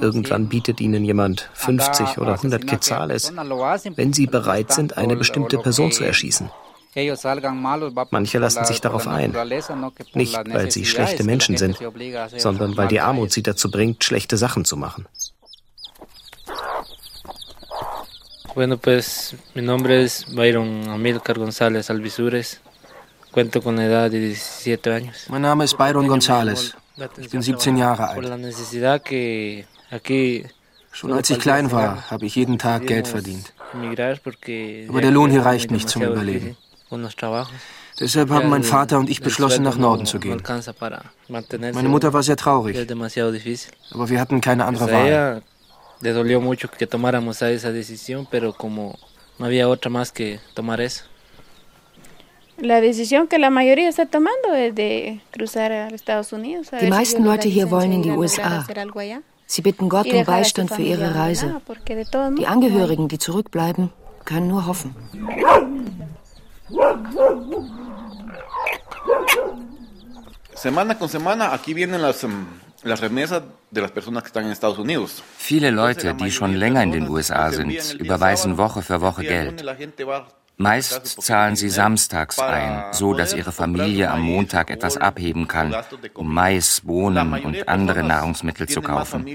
Irgendwann 0.00 0.48
bietet 0.48 0.80
ihnen 0.80 1.04
jemand 1.04 1.50
50 1.54 2.18
oder 2.18 2.34
100 2.34 2.66
Quetzales, 2.66 3.32
wenn 3.96 4.12
sie 4.12 4.26
bereit 4.26 4.72
sind, 4.72 4.96
eine 4.96 5.16
bestimmte 5.16 5.58
Person 5.58 5.92
zu 5.92 6.04
erschießen. 6.04 6.50
Manche 8.10 8.38
lassen 8.38 8.64
sich 8.66 8.80
darauf 8.82 9.08
ein, 9.08 9.34
nicht 10.12 10.36
weil 10.52 10.70
sie 10.70 10.84
schlechte 10.84 11.24
Menschen 11.24 11.56
sind, 11.56 11.78
sondern 12.36 12.76
weil 12.76 12.88
die 12.88 13.00
Armut 13.00 13.32
sie 13.32 13.42
dazu 13.42 13.70
bringt, 13.70 14.04
schlechte 14.04 14.36
Sachen 14.36 14.64
zu 14.64 14.76
machen. 14.76 15.06
Bueno, 18.54 18.76
pues 18.76 19.34
mi 19.54 19.62
nombre 19.62 20.02
es 20.02 20.26
Byron 20.26 20.86
Amilcar 20.90 21.38
González 21.38 21.88
Alvisures. 21.88 22.60
Cuento 23.30 23.62
con 23.62 23.76
la 23.76 23.86
edad 23.86 24.10
de 24.10 24.20
17 24.20 24.92
años. 24.92 25.26
Mein 25.30 25.40
Name 25.40 25.64
ist 25.64 25.78
Byron 25.78 26.06
González. 26.06 26.74
Ich 27.18 27.30
bin 27.30 27.42
17 27.42 27.76
Jahre 27.76 28.08
alt. 28.08 28.26
Schon 30.94 31.12
als 31.12 31.30
ich 31.30 31.38
klein 31.38 31.72
war, 31.72 32.10
habe 32.10 32.26
ich 32.26 32.34
jeden 32.36 32.58
Tag 32.58 32.86
Geld 32.86 33.08
verdient. 33.08 33.52
Aber 34.88 35.00
der 35.00 35.10
Lohn 35.10 35.30
hier 35.30 35.44
reicht 35.44 35.70
nicht 35.70 35.88
zum 35.88 36.02
Überleben. 36.02 36.56
Deshalb 38.00 38.30
haben 38.30 38.48
mein 38.48 38.62
Vater 38.62 38.98
und 38.98 39.08
ich 39.08 39.20
beschlossen, 39.20 39.62
nach 39.62 39.76
Norden 39.76 40.06
zu 40.06 40.18
gehen. 40.18 40.42
Meine 41.28 41.88
Mutter 41.88 42.12
war 42.12 42.22
sehr 42.22 42.36
traurig, 42.36 42.76
aber 43.90 44.08
wir 44.08 44.20
hatten 44.20 44.40
keine 44.40 44.64
andere 44.66 44.90
Wahl. 44.90 45.42
Le 46.02 46.12
dolió 46.12 46.40
mucho 46.40 46.68
que 46.68 46.88
tomáramos 46.88 47.40
esa 47.42 47.70
decisión, 47.70 48.26
pero 48.28 48.52
como 48.52 48.98
no 49.38 49.46
había 49.46 49.68
otra 49.68 49.88
más 49.88 50.10
que 50.10 50.40
tomar 50.52 50.80
eso. 50.80 51.04
Die 52.58 52.66
meisten 56.88 57.24
Leute 57.24 57.48
hier 57.48 57.70
wollen 57.70 57.92
in 57.92 58.02
die 58.02 58.10
USA. 58.10 58.64
Sie 59.46 59.62
bitten 59.62 59.88
Gott 59.88 60.12
um 60.12 60.24
Beistand 60.24 60.70
für 60.70 60.82
ihre 60.82 61.14
Reise. 61.14 61.60
Die 62.38 62.46
Angehörigen, 62.46 63.08
die 63.08 63.18
zurückbleiben, 63.18 63.90
können 64.24 64.48
nur 64.48 64.66
hoffen. 64.66 64.94
Semana 70.54 70.94
con 70.96 71.08
semana 71.08 71.52
aquí 71.52 71.74
vienen 71.74 72.00
las 72.02 72.24
las 72.84 73.00
remesas 73.00 73.42
de 73.70 73.80
las 73.80 73.90
personas 73.90 74.22
que 74.22 74.28
están 74.28 74.44
en 74.44 74.52
Estados 74.52 74.78
Unidos. 74.78 75.22
Viele 75.36 75.70
Leute, 75.70 76.14
die 76.14 76.30
schon 76.30 76.54
länger 76.54 76.82
in 76.82 76.92
den 76.92 77.08
USA 77.08 77.50
sind, 77.50 77.94
überweisen 77.98 78.58
Woche 78.58 78.82
für 78.82 79.00
Woche 79.00 79.22
Geld. 79.22 79.62
Meist 80.56 81.22
zahlen 81.22 81.56
sie 81.56 81.70
samstags 81.70 82.38
ein, 82.38 82.92
so 82.92 83.14
dass 83.14 83.34
ihre 83.34 83.52
Familie 83.52 84.10
am 84.10 84.22
Montag 84.22 84.70
etwas 84.70 84.96
abheben 84.96 85.48
kann, 85.48 85.74
um 86.14 86.32
Mais, 86.32 86.82
Bohnen 86.82 87.32
und 87.32 87.68
andere 87.68 88.02
Nahrungsmittel 88.02 88.68
zu 88.68 88.82
kaufen. 88.82 89.26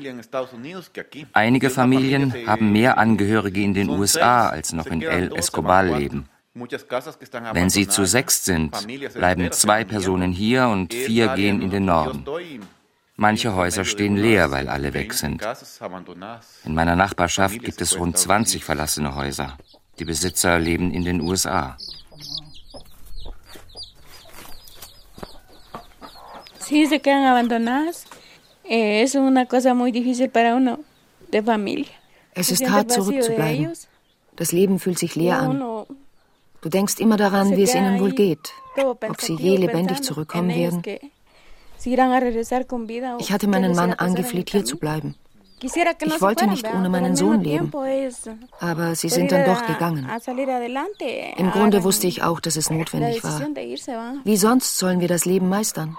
Einige 1.33 1.69
Familien 1.69 2.33
haben 2.47 2.71
mehr 2.71 2.97
Angehörige 2.97 3.61
in 3.61 3.73
den 3.73 3.89
USA 3.89 4.47
als 4.49 4.73
noch 4.73 4.87
in 4.87 5.01
El 5.01 5.35
Escobar 5.35 5.83
leben. 5.83 6.29
Wenn 7.53 7.69
sie 7.69 7.87
zu 7.87 8.05
sechs 8.05 8.45
sind, 8.45 8.75
bleiben 9.13 9.51
zwei 9.51 9.83
Personen 9.83 10.31
hier 10.31 10.67
und 10.67 10.93
vier 10.93 11.29
gehen 11.35 11.61
in 11.61 11.69
den 11.69 11.85
Norden. 11.85 12.25
Manche 13.15 13.55
Häuser 13.55 13.83
stehen 13.83 14.15
leer, 14.15 14.51
weil 14.51 14.69
alle 14.69 14.93
weg 14.93 15.13
sind. 15.13 15.43
In 16.63 16.75
meiner 16.75 16.95
Nachbarschaft 16.95 17.59
gibt 17.63 17.81
es 17.81 17.97
rund 17.97 18.17
20 18.17 18.63
verlassene 18.63 19.15
Häuser. 19.15 19.57
Die 19.99 20.05
Besitzer 20.05 20.59
leben 20.59 20.91
in 20.91 21.03
den 21.03 21.21
USA. 21.21 21.77
Sí, 26.59 26.85
se 26.85 26.99
quedan 26.99 27.25
abandonadas. 27.25 28.05
Eh, 28.63 29.01
es 29.01 29.15
una 29.15 29.45
cosa 29.45 29.73
muy 29.73 29.91
difícil 29.91 30.29
para 30.29 30.55
uno 30.55 30.79
de 31.31 31.41
familia. 31.41 31.91
Es 32.33 32.51
ist 32.51 32.69
hart 32.69 32.91
zurückzubleiben. 32.91 33.71
Das 34.35 34.51
Leben 34.51 34.77
fühlt 34.77 34.99
sich 34.99 35.15
leer 35.15 35.39
an. 35.39 35.59
Du 36.61 36.69
denkst 36.69 36.99
immer 36.99 37.17
daran, 37.17 37.55
wie 37.55 37.63
es 37.63 37.73
ihnen 37.73 37.99
wohl 37.99 38.11
geht, 38.11 38.51
ob 38.75 39.21
sie 39.21 39.35
je 39.35 39.57
lebendig 39.57 40.01
zurückkommen 40.03 40.49
werden. 40.49 40.83
Ich 43.19 43.31
hatte 43.31 43.47
meinen 43.47 43.75
Mann 43.75 43.93
angefleht, 43.93 44.49
hier 44.49 44.65
zu 44.65 44.77
bleiben. 44.77 45.15
Ich 45.59 46.21
wollte 46.21 46.47
nicht 46.47 46.67
ohne 46.67 46.89
meinen 46.89 47.15
Sohn 47.15 47.41
leben, 47.43 47.71
aber 48.59 48.95
sie 48.95 49.09
sind 49.09 49.31
dann 49.31 49.45
doch 49.45 49.65
gegangen. 49.65 50.07
Im 51.37 51.51
Grunde 51.51 51.83
wusste 51.83 52.05
ich 52.07 52.21
auch, 52.21 52.39
dass 52.39 52.55
es 52.55 52.69
notwendig 52.69 53.23
war. 53.23 53.41
Wie 54.23 54.37
sonst 54.37 54.77
sollen 54.77 54.99
wir 54.99 55.07
das 55.07 55.25
Leben 55.25 55.49
meistern? 55.49 55.97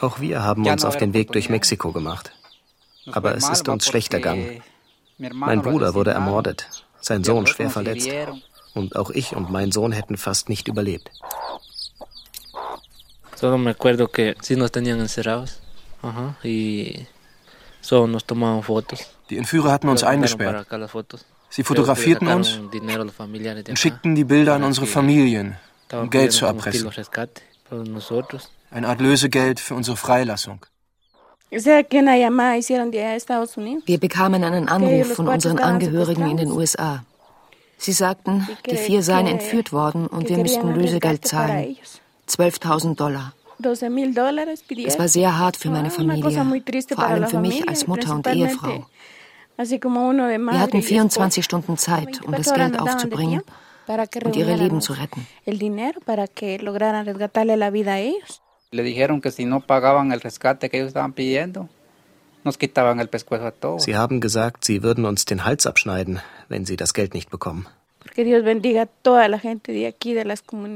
Auch 0.00 0.20
wir 0.20 0.42
haben 0.42 0.66
uns 0.66 0.84
auf 0.84 0.96
den 0.96 1.14
Weg 1.14 1.32
durch 1.32 1.48
Mexiko 1.48 1.92
gemacht. 1.92 2.32
Aber 3.12 3.34
es 3.34 3.48
ist 3.48 3.68
uns 3.68 3.86
schlecht 3.86 4.12
ergangen. 4.12 4.62
Mein 5.18 5.62
Bruder 5.62 5.94
wurde 5.94 6.10
ermordet, 6.10 6.68
sein 7.00 7.24
Sohn 7.24 7.46
schwer 7.46 7.70
verletzt. 7.70 8.10
Und 8.74 8.94
auch 8.96 9.10
ich 9.10 9.34
und 9.34 9.50
mein 9.50 9.72
Sohn 9.72 9.92
hätten 9.92 10.16
fast 10.16 10.48
nicht 10.48 10.68
überlebt. 10.68 11.10
Solo 13.40 13.56
me 13.56 13.70
acuerdo 13.70 14.08
que 14.08 14.36
sí 14.42 14.54
nos 14.54 14.70
tenían 14.70 15.00
encerrados. 15.00 15.60
Ajá, 16.02 16.36
y 16.44 17.06
solo 17.80 18.06
nos 18.06 18.26
tomaban 18.26 18.62
fotos. 18.62 19.00
Die 19.30 19.38
Entführer 19.38 19.72
hatten 19.72 19.88
uns 19.88 20.02
eingesperrt. 20.02 20.68
Sie 21.48 21.62
fotografierten 21.64 22.28
uns 22.28 22.58
und 22.58 23.78
schickten 23.78 24.14
die 24.14 24.24
Bilder 24.24 24.56
an 24.56 24.64
unsere 24.64 24.86
Familien, 24.86 25.56
um 25.90 26.10
Geld 26.10 26.32
zu 26.32 26.44
erpressen. 26.44 26.90
Eine 28.70 28.88
Art 28.88 29.00
Lösegeld 29.00 29.58
für 29.58 29.74
unsere 29.74 29.96
Freilassung. 29.96 30.66
Wir 31.50 31.70
bekamen 33.98 34.44
einen 34.44 34.68
Anruf 34.68 35.14
von 35.14 35.28
unseren 35.28 35.58
Angehörigen 35.58 36.30
in 36.30 36.36
den 36.36 36.52
USA. 36.52 37.04
Sie 37.78 37.92
sagten, 37.92 38.46
die 38.70 38.76
vier 38.76 39.02
seien 39.02 39.26
entführt 39.26 39.72
worden 39.72 40.06
und 40.06 40.28
wir 40.28 40.36
müssten 40.36 40.74
Lösegeld 40.74 41.26
zahlen. 41.26 41.78
12.000 42.30 42.96
Dollar. 42.96 43.34
Es 43.62 44.98
war 44.98 45.08
sehr 45.08 45.38
hart 45.38 45.56
für 45.56 45.70
meine 45.70 45.90
Familie, 45.90 46.30
vor 46.94 47.04
allem 47.04 47.26
für 47.28 47.40
mich 47.40 47.68
als 47.68 47.86
Mutter 47.86 48.14
und 48.14 48.26
Ehefrau. 48.26 48.86
Wir 49.58 50.60
hatten 50.60 50.82
24 50.82 51.44
Stunden 51.44 51.76
Zeit, 51.76 52.24
um 52.24 52.32
das 52.32 52.54
Geld 52.54 52.80
aufzubringen 52.80 53.42
und 54.24 54.36
ihre 54.36 54.54
Leben 54.54 54.80
zu 54.80 54.94
retten. 54.94 55.26
Sie 63.78 63.96
haben 63.96 64.20
gesagt, 64.20 64.64
sie 64.64 64.82
würden 64.82 65.04
uns 65.04 65.24
den 65.26 65.44
Hals 65.44 65.66
abschneiden, 65.66 66.20
wenn 66.48 66.64
sie 66.64 66.76
das 66.76 66.94
Geld 66.94 67.12
nicht 67.12 67.28
bekommen. 67.28 67.66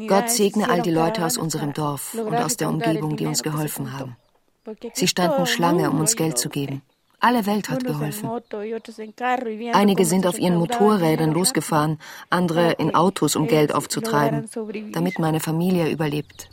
Gott 0.06 0.30
segne 0.30 0.68
all 0.68 0.82
die 0.82 0.90
Leute 0.90 1.24
aus 1.24 1.36
unserem 1.38 1.72
Dorf 1.72 2.14
und 2.14 2.34
aus 2.34 2.56
der 2.56 2.68
Umgebung, 2.68 3.16
die 3.16 3.26
uns 3.26 3.42
geholfen 3.42 3.98
haben. 3.98 4.16
Sie 4.92 5.08
standen 5.08 5.46
Schlange, 5.46 5.90
um 5.90 6.00
uns 6.00 6.16
Geld 6.16 6.38
zu 6.38 6.48
geben. 6.48 6.82
Alle 7.20 7.46
Welt 7.46 7.70
hat 7.70 7.84
geholfen. 7.84 8.28
Einige 9.72 10.04
sind 10.04 10.26
auf 10.26 10.38
ihren 10.38 10.56
Motorrädern 10.56 11.32
losgefahren, 11.32 11.98
andere 12.28 12.72
in 12.72 12.94
Autos, 12.94 13.34
um 13.34 13.46
Geld 13.46 13.74
aufzutreiben, 13.74 14.46
damit 14.92 15.18
meine 15.18 15.40
Familie 15.40 15.88
überlebt. 15.90 16.50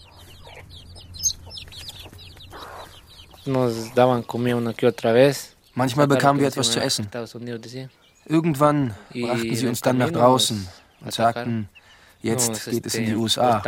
Manchmal 5.74 6.08
bekamen 6.08 6.40
wir 6.40 6.48
etwas 6.48 6.72
zu 6.72 6.80
essen. 6.80 7.10
Irgendwann 8.26 8.94
brachten 9.14 9.56
sie 9.56 9.68
uns 9.68 9.82
dann 9.82 9.98
nach 9.98 10.12
draußen 10.12 10.68
und 11.02 11.14
sagten, 11.14 11.70
jetzt 12.22 12.66
geht 12.70 12.86
es 12.86 12.96
in 12.96 13.06
die 13.06 13.16
USA. 13.16 13.62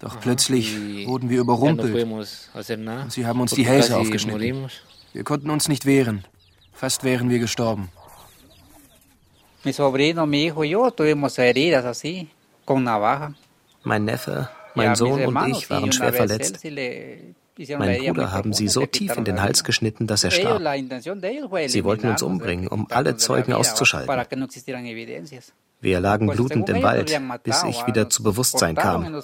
Doch 0.00 0.20
plötzlich 0.20 0.76
wurden 1.06 1.30
wir 1.30 1.40
überrumpelt 1.40 2.06
und 2.06 3.10
sie 3.12 3.26
haben 3.26 3.40
uns 3.40 3.52
die 3.52 3.66
Hälse 3.66 3.96
aufgeschnitten. 3.96 4.68
Wir 5.12 5.24
konnten 5.24 5.50
uns 5.50 5.68
nicht 5.68 5.86
wehren. 5.86 6.24
Fast 6.72 7.04
wären 7.04 7.30
wir 7.30 7.38
gestorben. 7.38 7.90
Mein 13.82 14.04
Neffe, 14.04 14.48
mein 14.74 14.94
Sohn 14.96 15.24
und 15.24 15.48
ich 15.48 15.70
waren 15.70 15.92
schwer 15.92 16.12
verletzt. 16.12 16.64
Mein 17.78 17.98
Bruder 18.04 18.32
haben 18.32 18.52
sie 18.52 18.68
so 18.68 18.84
tief 18.86 19.16
in 19.16 19.24
den 19.24 19.40
Hals 19.40 19.62
geschnitten, 19.62 20.06
dass 20.06 20.24
er 20.24 20.30
starb. 20.30 20.60
Sie 21.66 21.84
wollten 21.84 22.08
uns 22.08 22.22
umbringen, 22.22 22.68
um 22.68 22.86
alle 22.90 23.16
Zeugen 23.16 23.52
auszuschalten. 23.52 24.08
Wir 25.80 26.00
lagen 26.00 26.26
blutend 26.28 26.68
im 26.68 26.82
Wald, 26.82 27.20
bis 27.42 27.62
ich 27.64 27.86
wieder 27.86 28.08
zu 28.08 28.22
Bewusstsein 28.22 28.74
kam. 28.74 29.22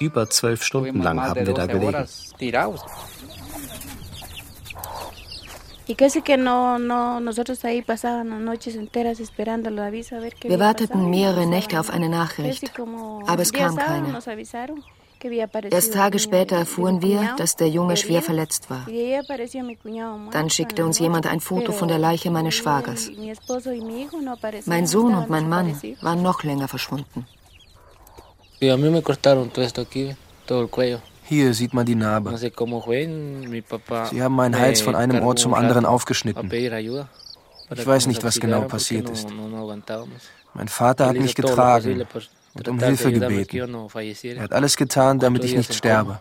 Über 0.00 0.30
zwölf 0.30 0.64
Stunden 0.64 1.02
lang 1.02 1.20
haben 1.20 1.46
wir 1.46 1.54
da 1.54 1.66
gelegen. 1.66 2.06
Wir 10.44 10.58
warteten 10.58 11.10
mehrere 11.10 11.46
Nächte 11.46 11.80
auf 11.80 11.90
eine 11.90 12.08
Nachricht, 12.08 12.72
aber 13.26 13.42
es 13.42 13.52
kam 13.52 13.76
keine. 13.76 14.20
Erst 15.70 15.94
Tage 15.94 16.18
später 16.18 16.56
erfuhren 16.56 17.02
wir, 17.02 17.34
dass 17.36 17.56
der 17.56 17.68
Junge 17.68 17.96
schwer 17.96 18.22
verletzt 18.22 18.70
war. 18.70 18.86
Dann 20.30 20.50
schickte 20.50 20.84
uns 20.84 20.98
jemand 20.98 21.26
ein 21.26 21.40
Foto 21.40 21.72
von 21.72 21.88
der 21.88 21.98
Leiche 21.98 22.30
meines 22.30 22.54
Schwagers. 22.54 23.10
Mein 24.66 24.86
Sohn 24.86 25.14
und 25.14 25.28
mein 25.28 25.48
Mann 25.48 25.80
waren 26.00 26.22
noch 26.22 26.44
länger 26.44 26.68
verschwunden. 26.68 27.26
Hier 31.30 31.52
sieht 31.54 31.74
man 31.74 31.84
die 31.84 31.94
Narbe. 31.94 32.36
Sie 32.38 34.22
haben 34.22 34.34
meinen 34.34 34.58
Hals 34.58 34.80
von 34.80 34.94
einem 34.94 35.22
Ort 35.22 35.38
zum 35.38 35.54
anderen 35.54 35.84
aufgeschnitten. 35.84 36.50
Ich 36.50 37.86
weiß 37.86 38.06
nicht, 38.06 38.24
was 38.24 38.40
genau 38.40 38.62
passiert 38.62 39.10
ist. 39.10 39.28
Mein 40.54 40.68
Vater 40.68 41.06
hat 41.06 41.16
mich 41.16 41.34
getragen 41.34 42.06
und 42.58 42.68
um 42.68 42.78
Hilfe 42.80 43.12
gebeten. 43.12 43.56
Er 44.24 44.42
hat 44.42 44.52
alles 44.52 44.76
getan, 44.76 45.18
damit 45.18 45.44
ich 45.44 45.54
nicht 45.54 45.74
sterbe. 45.74 46.20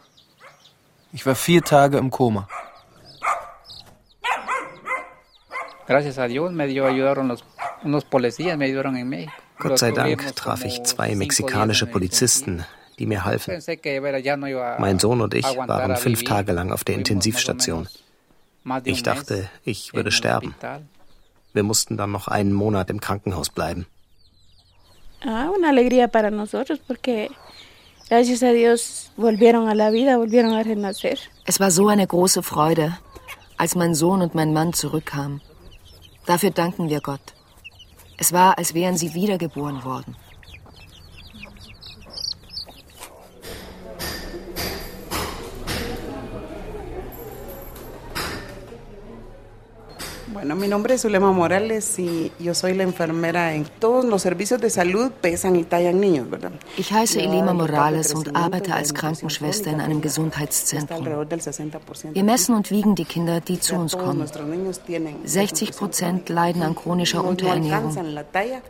Ich 1.13 1.25
war 1.25 1.35
vier 1.35 1.61
Tage 1.63 1.97
im 1.97 2.11
Koma. 2.11 2.47
Gott 9.59 9.79
sei 9.79 9.91
Dank 9.91 10.35
traf 10.35 10.65
ich 10.65 10.83
zwei 10.83 11.15
mexikanische 11.15 11.85
Polizisten, 11.85 12.65
die 12.99 13.05
mir 13.05 13.23
halfen. 13.25 13.61
Mein 14.79 14.99
Sohn 14.99 15.21
und 15.21 15.33
ich 15.33 15.45
waren 15.45 15.95
fünf 15.95 16.23
Tage 16.23 16.51
lang 16.51 16.71
auf 16.71 16.83
der 16.83 16.95
Intensivstation. 16.95 17.87
Ich 18.83 19.03
dachte, 19.03 19.49
ich 19.63 19.93
würde 19.93 20.11
sterben. 20.11 20.55
Wir 21.53 21.63
mussten 21.63 21.95
dann 21.95 22.11
noch 22.11 22.27
einen 22.27 22.51
Monat 22.53 22.89
im 22.89 22.99
Krankenhaus 22.99 23.49
bleiben. 23.49 23.87
Ah, 25.21 25.49
una 25.55 25.69
alegría 25.69 26.07
para 26.07 26.29
nosotros 26.29 26.79
porque 26.85 27.31
gracias 28.09 28.43
a 28.43 28.51
Dios 28.51 29.11
volvieron 29.17 29.67
a 29.67 29.75
la 29.75 29.89
vida, 29.89 30.17
volvieron 30.17 30.53
a 30.53 30.63
renacer. 30.63 31.19
Es 31.45 31.59
war 31.59 31.71
so 31.71 31.87
eine 31.87 32.05
große 32.05 32.43
Freude, 32.43 32.97
als 33.57 33.75
mein 33.75 33.95
Sohn 33.95 34.21
und 34.21 34.35
mein 34.35 34.53
Mann 34.53 34.73
zurückkamen. 34.73 35.41
Dafür 36.25 36.51
danken 36.51 36.89
wir 36.89 37.01
Gott. 37.01 37.33
Es 38.17 38.31
war, 38.31 38.57
als 38.57 38.73
wären 38.73 38.97
sie 38.97 39.13
wiedergeboren 39.13 39.83
worden. 39.83 40.15
Bueno, 50.37 50.55
mi 50.55 50.67
nombre 50.67 50.93
es 50.93 51.01
Zulema 51.01 51.31
Morales 51.31 51.97
y 51.97 52.31
yo 52.37 52.53
soy 52.53 52.75
la 52.75 52.83
enfermera 52.83 53.55
en 53.55 53.65
todos 53.79 54.05
los 54.05 54.21
servicios 54.21 54.61
de 54.61 54.69
salud, 54.69 55.09
pesan 55.19 55.55
y 55.55 55.63
tallan 55.63 55.99
niños, 55.99 56.29
¿verdad? 56.29 56.51
Ich 56.77 56.91
heiße 56.91 57.23
Elima 57.23 57.53
Morales 57.53 58.13
und 58.13 58.35
arbeite 58.35 58.71
als 58.75 58.93
Krankenschwester 58.93 59.71
in 59.71 59.81
einem 59.81 59.99
Gesundheitszentrum. 59.99 61.03
Wir 62.13 62.23
messen 62.23 62.53
und 62.53 62.69
wiegen 62.69 62.93
die 62.93 63.05
Kinder, 63.05 63.41
die 63.41 63.59
zu 63.59 63.77
uns 63.77 63.97
kommen. 63.97 64.23
60 65.23 65.71
Prozent 65.71 66.29
leiden 66.29 66.61
an 66.61 66.75
chronischer 66.75 67.25
Unterernährung. 67.25 67.97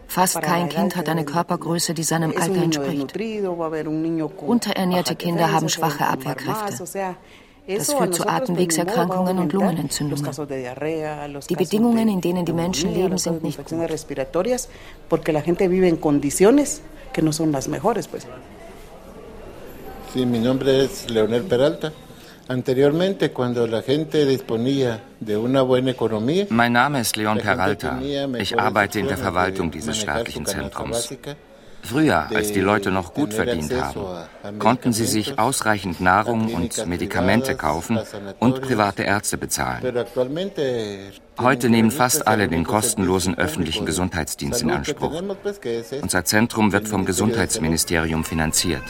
Fast 0.08 0.42
kein 0.42 0.70
Kind 0.70 0.96
hat 0.96 1.10
eine 1.10 1.26
Körpergröße, 1.26 1.94
die 1.94 2.04
seinem 2.04 2.32
Alter 2.32 2.64
entspricht. 2.64 3.14
Unterernährte 4.40 5.18
Kinder 5.18 5.52
haben 5.52 5.68
schwache 5.68 6.08
Abwehrkräfte. 6.08 6.86
Das 7.68 7.92
führt 7.92 8.16
zu 8.16 8.28
Atemwegserkrankungen 8.28 9.40
und 9.40 9.54
Lungenentzündungen. 9.54 10.32
Die 11.50 11.56
Bedingungen, 11.56 12.08
in 12.08 12.22
denen 12.22 12.46
die 12.46 12.54
Menschen 12.54 12.94
leben, 12.94 13.18
sind 13.18 13.44
nicht 13.44 13.58
gut. 13.58 13.90
Sí, 20.14 20.26
mi 20.26 20.40
nombre 20.40 20.86
es 20.86 21.10
Leonel 21.10 21.44
Peralta. 21.44 21.92
Anteriormente, 22.48 23.34
cuando 23.34 23.68
la 23.68 23.82
gente 23.82 24.26
disponía 24.26 25.04
de 25.20 25.36
una 25.36 25.64
buena 25.64 25.92
economía, 25.92 26.48
mein 26.50 26.72
Name 26.72 27.02
ist 27.02 27.18
Leon 27.18 27.40
Peralta. 27.40 28.00
Ich 28.40 28.58
arbeite 28.58 29.00
in 29.00 29.08
der 29.08 29.18
Verwaltung 29.18 29.70
dieses 29.70 29.98
staatlichen 29.98 30.46
Zentrums. 30.46 31.10
Früher, 31.88 32.28
als 32.36 32.52
die 32.52 32.60
Leute 32.60 32.92
noch 32.92 33.14
gut 33.14 33.34
verdient 33.34 33.74
haben, 33.74 34.60
konnten 34.60 34.92
sie 34.92 35.06
sich 35.06 35.40
ausreichend 35.40 36.02
Nahrung 36.02 36.54
und 36.54 36.86
Medikamente 36.86 37.56
kaufen 37.56 37.98
und 38.40 38.62
private 38.62 39.04
Ärzte 39.04 39.38
bezahlen. 39.38 40.06
Heute 41.40 41.70
nehmen 41.70 41.92
fast 41.92 42.28
alle 42.28 42.50
den 42.50 42.66
kostenlosen 42.66 43.38
öffentlichen 43.38 43.86
Gesundheitsdienst 43.86 44.64
in 44.64 44.72
Anspruch. 44.72 45.24
Unser 46.02 46.26
Zentrum 46.26 46.74
wird 46.74 46.90
vom 46.90 47.06
Gesundheitsministerium 47.06 48.26
finanziert. 48.26 48.84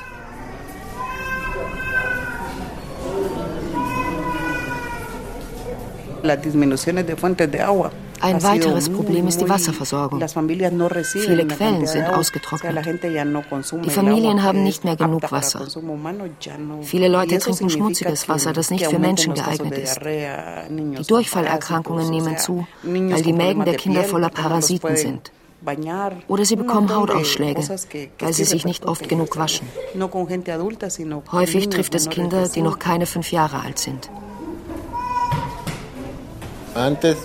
Las 6.23 6.41
disminuciones 6.41 7.05
de 7.05 7.15
fuentes 7.15 7.49
de 7.51 7.61
agua 7.61 7.91
ein 8.21 8.43
weiteres 8.43 8.89
Problem 8.89 9.27
ist 9.27 9.41
die 9.41 9.49
Wasserversorgung. 9.49 10.19
Viele 11.03 11.47
Quellen 11.47 11.85
sind 11.87 12.05
ausgetrocknet. 12.05 12.85
Die 13.85 13.89
Familien 13.89 14.43
haben 14.43 14.63
nicht 14.63 14.83
mehr 14.83 14.95
genug 14.95 15.31
Wasser. 15.31 15.65
Viele 16.81 17.07
Leute 17.07 17.37
trinken 17.39 17.69
schmutziges 17.69 18.27
Wasser, 18.29 18.53
das 18.53 18.71
nicht 18.71 18.87
für 18.87 18.99
Menschen 18.99 19.33
geeignet 19.33 19.77
ist. 19.77 19.99
Die 20.03 21.07
Durchfallerkrankungen 21.07 22.09
nehmen 22.09 22.37
zu, 22.37 22.67
weil 22.83 23.21
die 23.21 23.33
Mägen 23.33 23.65
der 23.65 23.75
Kinder 23.75 24.03
voller 24.03 24.29
Parasiten 24.29 24.95
sind. 24.95 25.31
Oder 26.27 26.45
sie 26.45 26.55
bekommen 26.55 26.93
Hautausschläge, 26.95 27.61
weil 28.19 28.33
sie 28.33 28.43
sich 28.43 28.63
nicht 28.65 28.85
oft 28.85 29.09
genug 29.09 29.37
waschen. 29.37 29.67
Häufig 31.31 31.69
trifft 31.69 31.95
es 31.95 32.09
Kinder, 32.09 32.47
die 32.47 32.61
noch 32.61 32.79
keine 32.79 33.05
fünf 33.05 33.31
Jahre 33.31 33.61
alt 33.61 33.79
sind. 33.79 34.09
Antes 36.75 37.17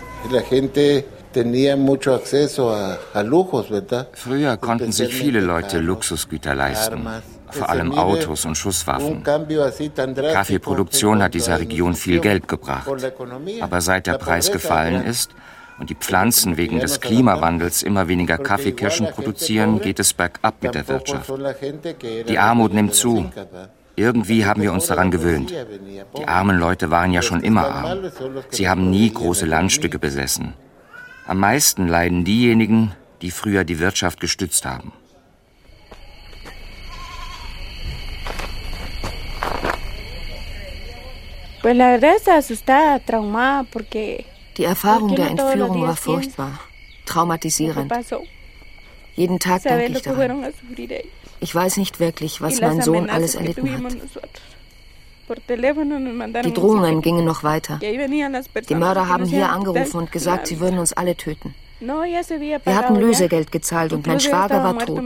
Früher 4.14 4.56
konnten 4.56 4.92
sich 4.92 5.14
viele 5.14 5.40
Leute 5.40 5.78
Luxusgüter 5.80 6.54
leisten, 6.54 7.08
vor 7.50 7.68
allem 7.70 7.92
Autos 7.92 8.44
und 8.44 8.56
Schusswaffen. 8.56 9.22
Kaffeeproduktion 9.24 11.22
hat 11.22 11.34
dieser 11.34 11.58
Region 11.58 11.94
viel 11.94 12.20
Geld 12.20 12.48
gebracht. 12.48 12.88
Aber 13.60 13.80
seit 13.80 14.06
der 14.06 14.18
Preis 14.18 14.52
gefallen 14.52 15.04
ist 15.04 15.30
und 15.78 15.90
die 15.90 15.94
Pflanzen 15.94 16.56
wegen 16.56 16.80
des 16.80 17.00
Klimawandels 17.00 17.82
immer 17.82 18.08
weniger 18.08 18.38
Kaffeekirschen 18.38 19.08
produzieren, 19.08 19.80
geht 19.80 19.98
es 20.00 20.12
bergab 20.12 20.62
mit 20.62 20.74
der 20.74 20.86
Wirtschaft. 20.88 21.32
Die 22.28 22.38
Armut 22.38 22.74
nimmt 22.74 22.94
zu. 22.94 23.30
Irgendwie 23.96 24.46
haben 24.46 24.62
wir 24.62 24.72
uns 24.72 24.86
daran 24.86 25.10
gewöhnt. 25.10 25.52
Die 26.16 26.26
armen 26.26 26.58
Leute 26.58 26.90
waren 26.90 27.12
ja 27.12 27.22
schon 27.22 27.42
immer 27.42 27.68
arm. 27.68 28.10
Sie 28.50 28.68
haben 28.68 28.90
nie 28.90 29.12
große 29.12 29.46
Landstücke 29.46 29.98
besessen. 29.98 30.54
Am 31.26 31.38
meisten 31.38 31.88
leiden 31.88 32.24
diejenigen, 32.24 32.92
die 33.20 33.30
früher 33.30 33.64
die 33.64 33.78
Wirtschaft 33.78 34.20
gestützt 34.20 34.64
haben. 34.64 34.92
Die 44.56 44.64
Erfahrung 44.64 45.14
der 45.14 45.30
Entführung 45.30 45.82
war 45.82 45.96
furchtbar, 45.96 46.58
traumatisierend. 47.06 47.92
Jeden 49.14 49.38
Tag 49.38 49.62
denke 49.62 49.92
ich 49.92 50.02
daran. 50.02 50.52
Ich 51.42 51.52
weiß 51.52 51.76
nicht 51.76 51.98
wirklich, 51.98 52.40
was 52.40 52.60
mein 52.60 52.80
Sohn 52.82 53.10
alles 53.10 53.34
erlitten 53.34 53.68
hat. 53.72 53.96
Die 56.44 56.52
Drohungen 56.52 57.02
gingen 57.02 57.24
noch 57.24 57.42
weiter. 57.42 57.80
Die 58.70 58.74
Mörder 58.74 59.08
haben 59.08 59.24
hier 59.24 59.48
angerufen 59.50 59.96
und 60.02 60.12
gesagt, 60.12 60.46
sie 60.46 60.60
würden 60.60 60.78
uns 60.78 60.92
alle 60.92 61.16
töten. 61.16 61.54
Wir 61.80 62.76
hatten 62.76 62.94
Lösegeld 62.94 63.50
gezahlt 63.50 63.92
und 63.92 64.06
mein 64.06 64.20
Schwager 64.20 64.62
war 64.62 64.78
tot. 64.78 65.02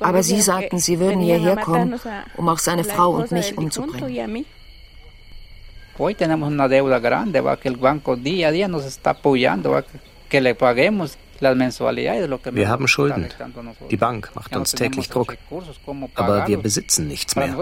Aber 0.00 0.22
sie 0.24 0.40
sagten, 0.40 0.78
sie 0.78 0.98
würden 0.98 1.20
hierher 1.20 1.56
kommen, 1.56 1.94
um 2.36 2.48
auch 2.48 2.58
seine 2.58 2.82
Frau 2.82 3.10
und 3.10 3.30
mich 3.30 3.56
umzubringen. 3.56 4.44
Hoy 6.00 6.14
tenemos 6.14 6.48
una 6.48 6.68
deuda 6.68 7.00
grande, 7.00 7.40
va 7.40 7.56
que 7.56 7.68
el 7.68 7.76
banco 7.76 8.14
día 8.14 8.48
a 8.48 8.50
día 8.52 8.68
nos 8.68 8.84
está 8.84 9.10
apoyando, 9.10 9.72
va 9.72 9.82
que 10.28 10.40
le 10.40 10.54
paguemos. 10.54 11.18
Wir 11.40 12.68
haben 12.68 12.88
Schulden. 12.88 13.28
Die 13.90 13.96
Bank 13.96 14.30
macht 14.34 14.56
uns 14.56 14.72
täglich 14.72 15.08
Druck. 15.08 15.36
Aber 16.14 16.46
wir 16.46 16.58
besitzen 16.58 17.06
nichts 17.08 17.36
mehr. 17.36 17.54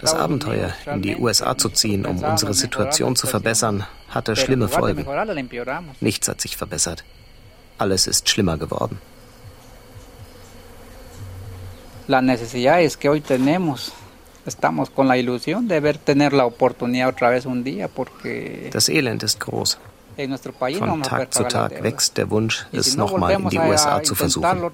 Das 0.00 0.14
Abenteuer, 0.14 0.72
in 0.86 1.02
die 1.02 1.16
USA 1.16 1.56
zu 1.56 1.68
ziehen, 1.68 2.06
um 2.06 2.22
unsere 2.22 2.54
Situation 2.54 3.16
zu 3.16 3.26
verbessern, 3.26 3.86
hatte 4.08 4.36
schlimme 4.36 4.68
Folgen. 4.68 5.06
Nichts 6.00 6.28
hat 6.28 6.40
sich 6.40 6.56
verbessert. 6.56 7.04
Alles 7.78 8.06
ist 8.06 8.28
schlimmer 8.28 8.58
geworden. 8.58 8.98
La 12.08 12.20
necesidad 12.20 12.82
es 12.82 12.98
que 12.98 13.08
hoy 13.08 13.20
tenemos 13.20 13.92
estamos 14.44 14.90
con 14.90 15.06
la 15.08 15.16
ilusión 15.16 15.68
de 15.68 15.80
ver 15.80 15.98
tener 15.98 16.32
la 16.32 16.46
oportunidad 16.46 17.08
otra 17.08 17.30
vez 17.30 17.46
un 17.46 17.62
día 17.62 17.88
porque 17.88 18.70
Das 18.72 18.88
Elend 18.88 19.22
ist 19.22 19.38
groß. 19.40 19.78
Von 20.78 21.02
Tag 21.02 21.32
zu 21.32 21.44
Tag 21.44 21.82
wächst 21.82 22.18
der 22.18 22.30
Wunsch, 22.30 22.66
es 22.72 22.96
nochmal 22.96 23.32
in 23.32 23.48
die 23.48 23.58
USA 23.58 24.02
zu 24.02 24.14
versuchen. 24.14 24.70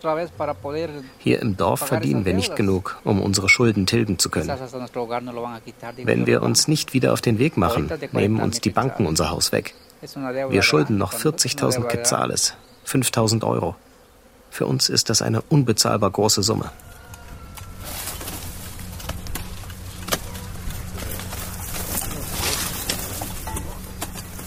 Hier 1.18 1.40
im 1.40 1.56
Dorf 1.56 1.80
verdienen 1.80 2.24
wir 2.24 2.34
nicht 2.34 2.56
genug, 2.56 2.98
um 3.04 3.22
unsere 3.22 3.48
Schulden 3.48 3.86
tilgen 3.86 4.18
zu 4.18 4.30
können. 4.30 4.48
Wenn 5.96 6.26
wir 6.26 6.42
uns 6.42 6.68
nicht 6.68 6.92
wieder 6.92 7.12
auf 7.12 7.20
den 7.20 7.38
Weg 7.38 7.56
machen, 7.56 7.90
nehmen 8.12 8.40
uns 8.40 8.60
die 8.60 8.70
Banken 8.70 9.06
unser 9.06 9.30
Haus 9.30 9.52
weg. 9.52 9.74
Wir 10.48 10.62
schulden 10.62 10.98
noch 10.98 11.12
40.000 11.12 11.84
Quetzales, 11.84 12.54
5.000 12.86 13.44
Euro. 13.44 13.74
Für 14.50 14.66
uns 14.66 14.88
ist 14.88 15.10
das 15.10 15.22
eine 15.22 15.42
unbezahlbar 15.42 16.10
große 16.10 16.42
Summe. 16.42 16.70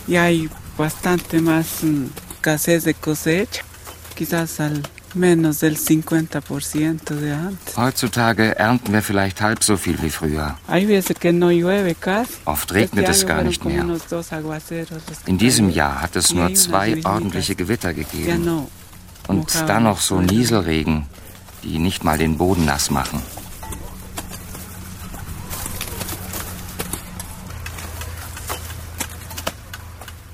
Ja, 0.08 0.28
bastante 0.82 1.40
más 1.40 1.84
escasez 1.84 2.86
de 2.86 2.96
cosecha, 2.96 3.64
quizás 4.16 4.60
al 4.60 4.82
menos 5.14 5.60
del 5.60 5.78
50% 5.78 7.14
de 7.14 7.34
antes. 7.34 7.78
Heutzutage 7.78 8.56
ernten 8.58 8.92
wir 8.92 9.04
vielleicht 9.04 9.42
halb 9.42 9.64
so 9.64 9.78
viel 9.78 10.02
wie 10.02 10.10
früher. 10.10 10.58
Oft 12.46 12.74
regnet 12.74 13.10
es 13.10 13.28
gar 13.28 13.44
nicht 13.44 13.64
mehr. 13.64 13.86
In 15.28 15.38
diesem 15.38 15.70
Jahr 15.70 16.02
hat 16.02 16.16
es 16.16 16.34
nur 16.34 16.52
zwei 16.56 17.00
ordentliche 17.06 17.56
Gewitter 17.56 17.94
gegeben. 17.94 18.66
Und 19.28 19.54
dann 19.68 19.84
noch 19.84 20.02
so 20.02 20.20
Nieselregen, 20.20 21.06
die 21.64 21.78
nicht 21.78 22.04
mal 22.04 22.18
den 22.18 22.38
Boden 22.40 22.66
nass 22.66 22.90
machen. 22.90 23.22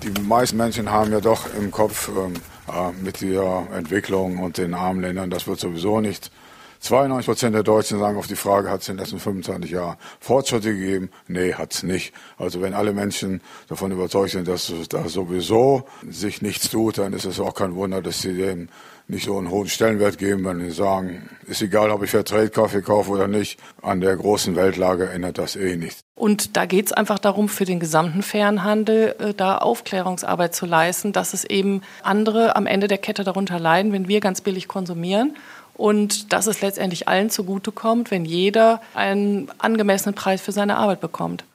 Die 0.10 0.22
meisten 0.22 0.58
Menschen 0.58 0.91
haben 0.91 1.12
ja 1.12 1.20
doch 1.20 1.54
im 1.56 1.72
Kopf 1.72 2.10
äh, 2.10 2.91
mit 3.02 3.22
der 3.22 3.67
Entwicklung 3.74 4.39
und 4.39 4.58
den 4.58 4.74
armen 4.74 5.02
Ländern, 5.02 5.30
das 5.30 5.48
wird 5.48 5.60
sowieso 5.60 6.02
nicht. 6.02 6.32
92 6.80 7.26
Prozent 7.26 7.56
der 7.56 7.63
Deutschen 7.63 8.00
sagen 8.00 8.17
auf 8.17 8.28
die 8.28 8.36
Frage, 8.36 8.70
hat 8.70 8.82
es 8.82 8.89
in 8.89 8.96
den 8.96 9.00
letzten 9.02 9.20
25 9.20 9.72
Jahren 9.72 9.98
Fortschritte 10.20 10.74
gegeben? 10.74 11.10
Nee, 11.28 11.54
hat 11.54 11.74
es 11.74 11.84
nicht. 11.84 12.13
Also 12.38 12.62
wenn 12.62 12.76
alle 12.76 12.93
Menschen 12.93 13.41
davon 13.67 13.91
überzeugt 13.91 14.32
sind, 14.32 14.48
dass 14.48 14.72
da 14.89 15.10
sowieso 15.10 15.86
sich 16.08 16.41
nichts 16.41 16.70
tut, 16.70 17.00
dann 17.00 17.13
ist 17.13 17.26
es 17.26 17.39
auch 17.39 17.56
kein 17.56 17.76
Wunder, 17.76 18.02
dass 18.02 18.22
sie 18.22 18.36
dem 18.36 18.70
nicht 19.08 19.26
so 19.26 19.38
einen 19.38 19.50
hohen 19.50 19.70
Stellenwert 19.70 20.17
geben, 20.17 20.46
wenn 20.46 20.60
sie 20.60 20.72
sagen, 20.72 21.30
ist 21.48 21.62
egal, 21.62 21.89
ob 21.89 22.04
ich 22.04 22.12
Fairtrade-Kaffee 22.12 22.82
kaufe 22.82 23.12
oder 23.12 23.28
nicht, 23.28 23.60
an 23.82 24.02
der 24.02 24.15
großen 24.15 24.56
Weltlage 24.56 25.10
ändert 25.10 25.38
das 25.38 25.56
eh 25.56 25.78
nichts. 25.78 26.07
Und 26.17 26.58
da 26.58 26.65
geht 26.65 26.88
es 26.88 26.93
einfach 26.93 27.19
darum, 27.19 27.47
für 27.47 27.65
den 27.65 27.80
gesamten 27.80 28.23
Fernhandel 28.23 29.15
äh, 29.19 29.34
da 29.36 29.60
Aufklärungsarbeit 29.60 30.56
zu 30.56 30.65
leisten, 30.65 31.13
dass 31.13 31.34
es 31.34 31.45
eben 31.45 31.84
andere 32.01 32.56
am 32.56 32.65
Ende 32.65 32.88
der 32.88 32.97
Kette 32.97 33.23
darunter 33.23 33.60
leiden, 33.60 33.93
wenn 33.93 34.08
wir 34.08 34.19
ganz 34.19 34.41
billig 34.41 34.67
konsumieren 34.67 35.38
und 35.75 36.34
dass 36.34 36.47
es 36.47 36.62
letztendlich 36.62 37.08
allen 37.08 37.30
zugutekommt, 37.30 38.10
wenn 38.10 38.25
jeder 38.25 38.82
einen 38.95 39.49
angemessenen 39.60 40.15
Preis 40.15 40.41
für 40.41 40.51
seine 40.51 40.77
Arbeit 40.77 41.01
bekommt. 41.01 41.45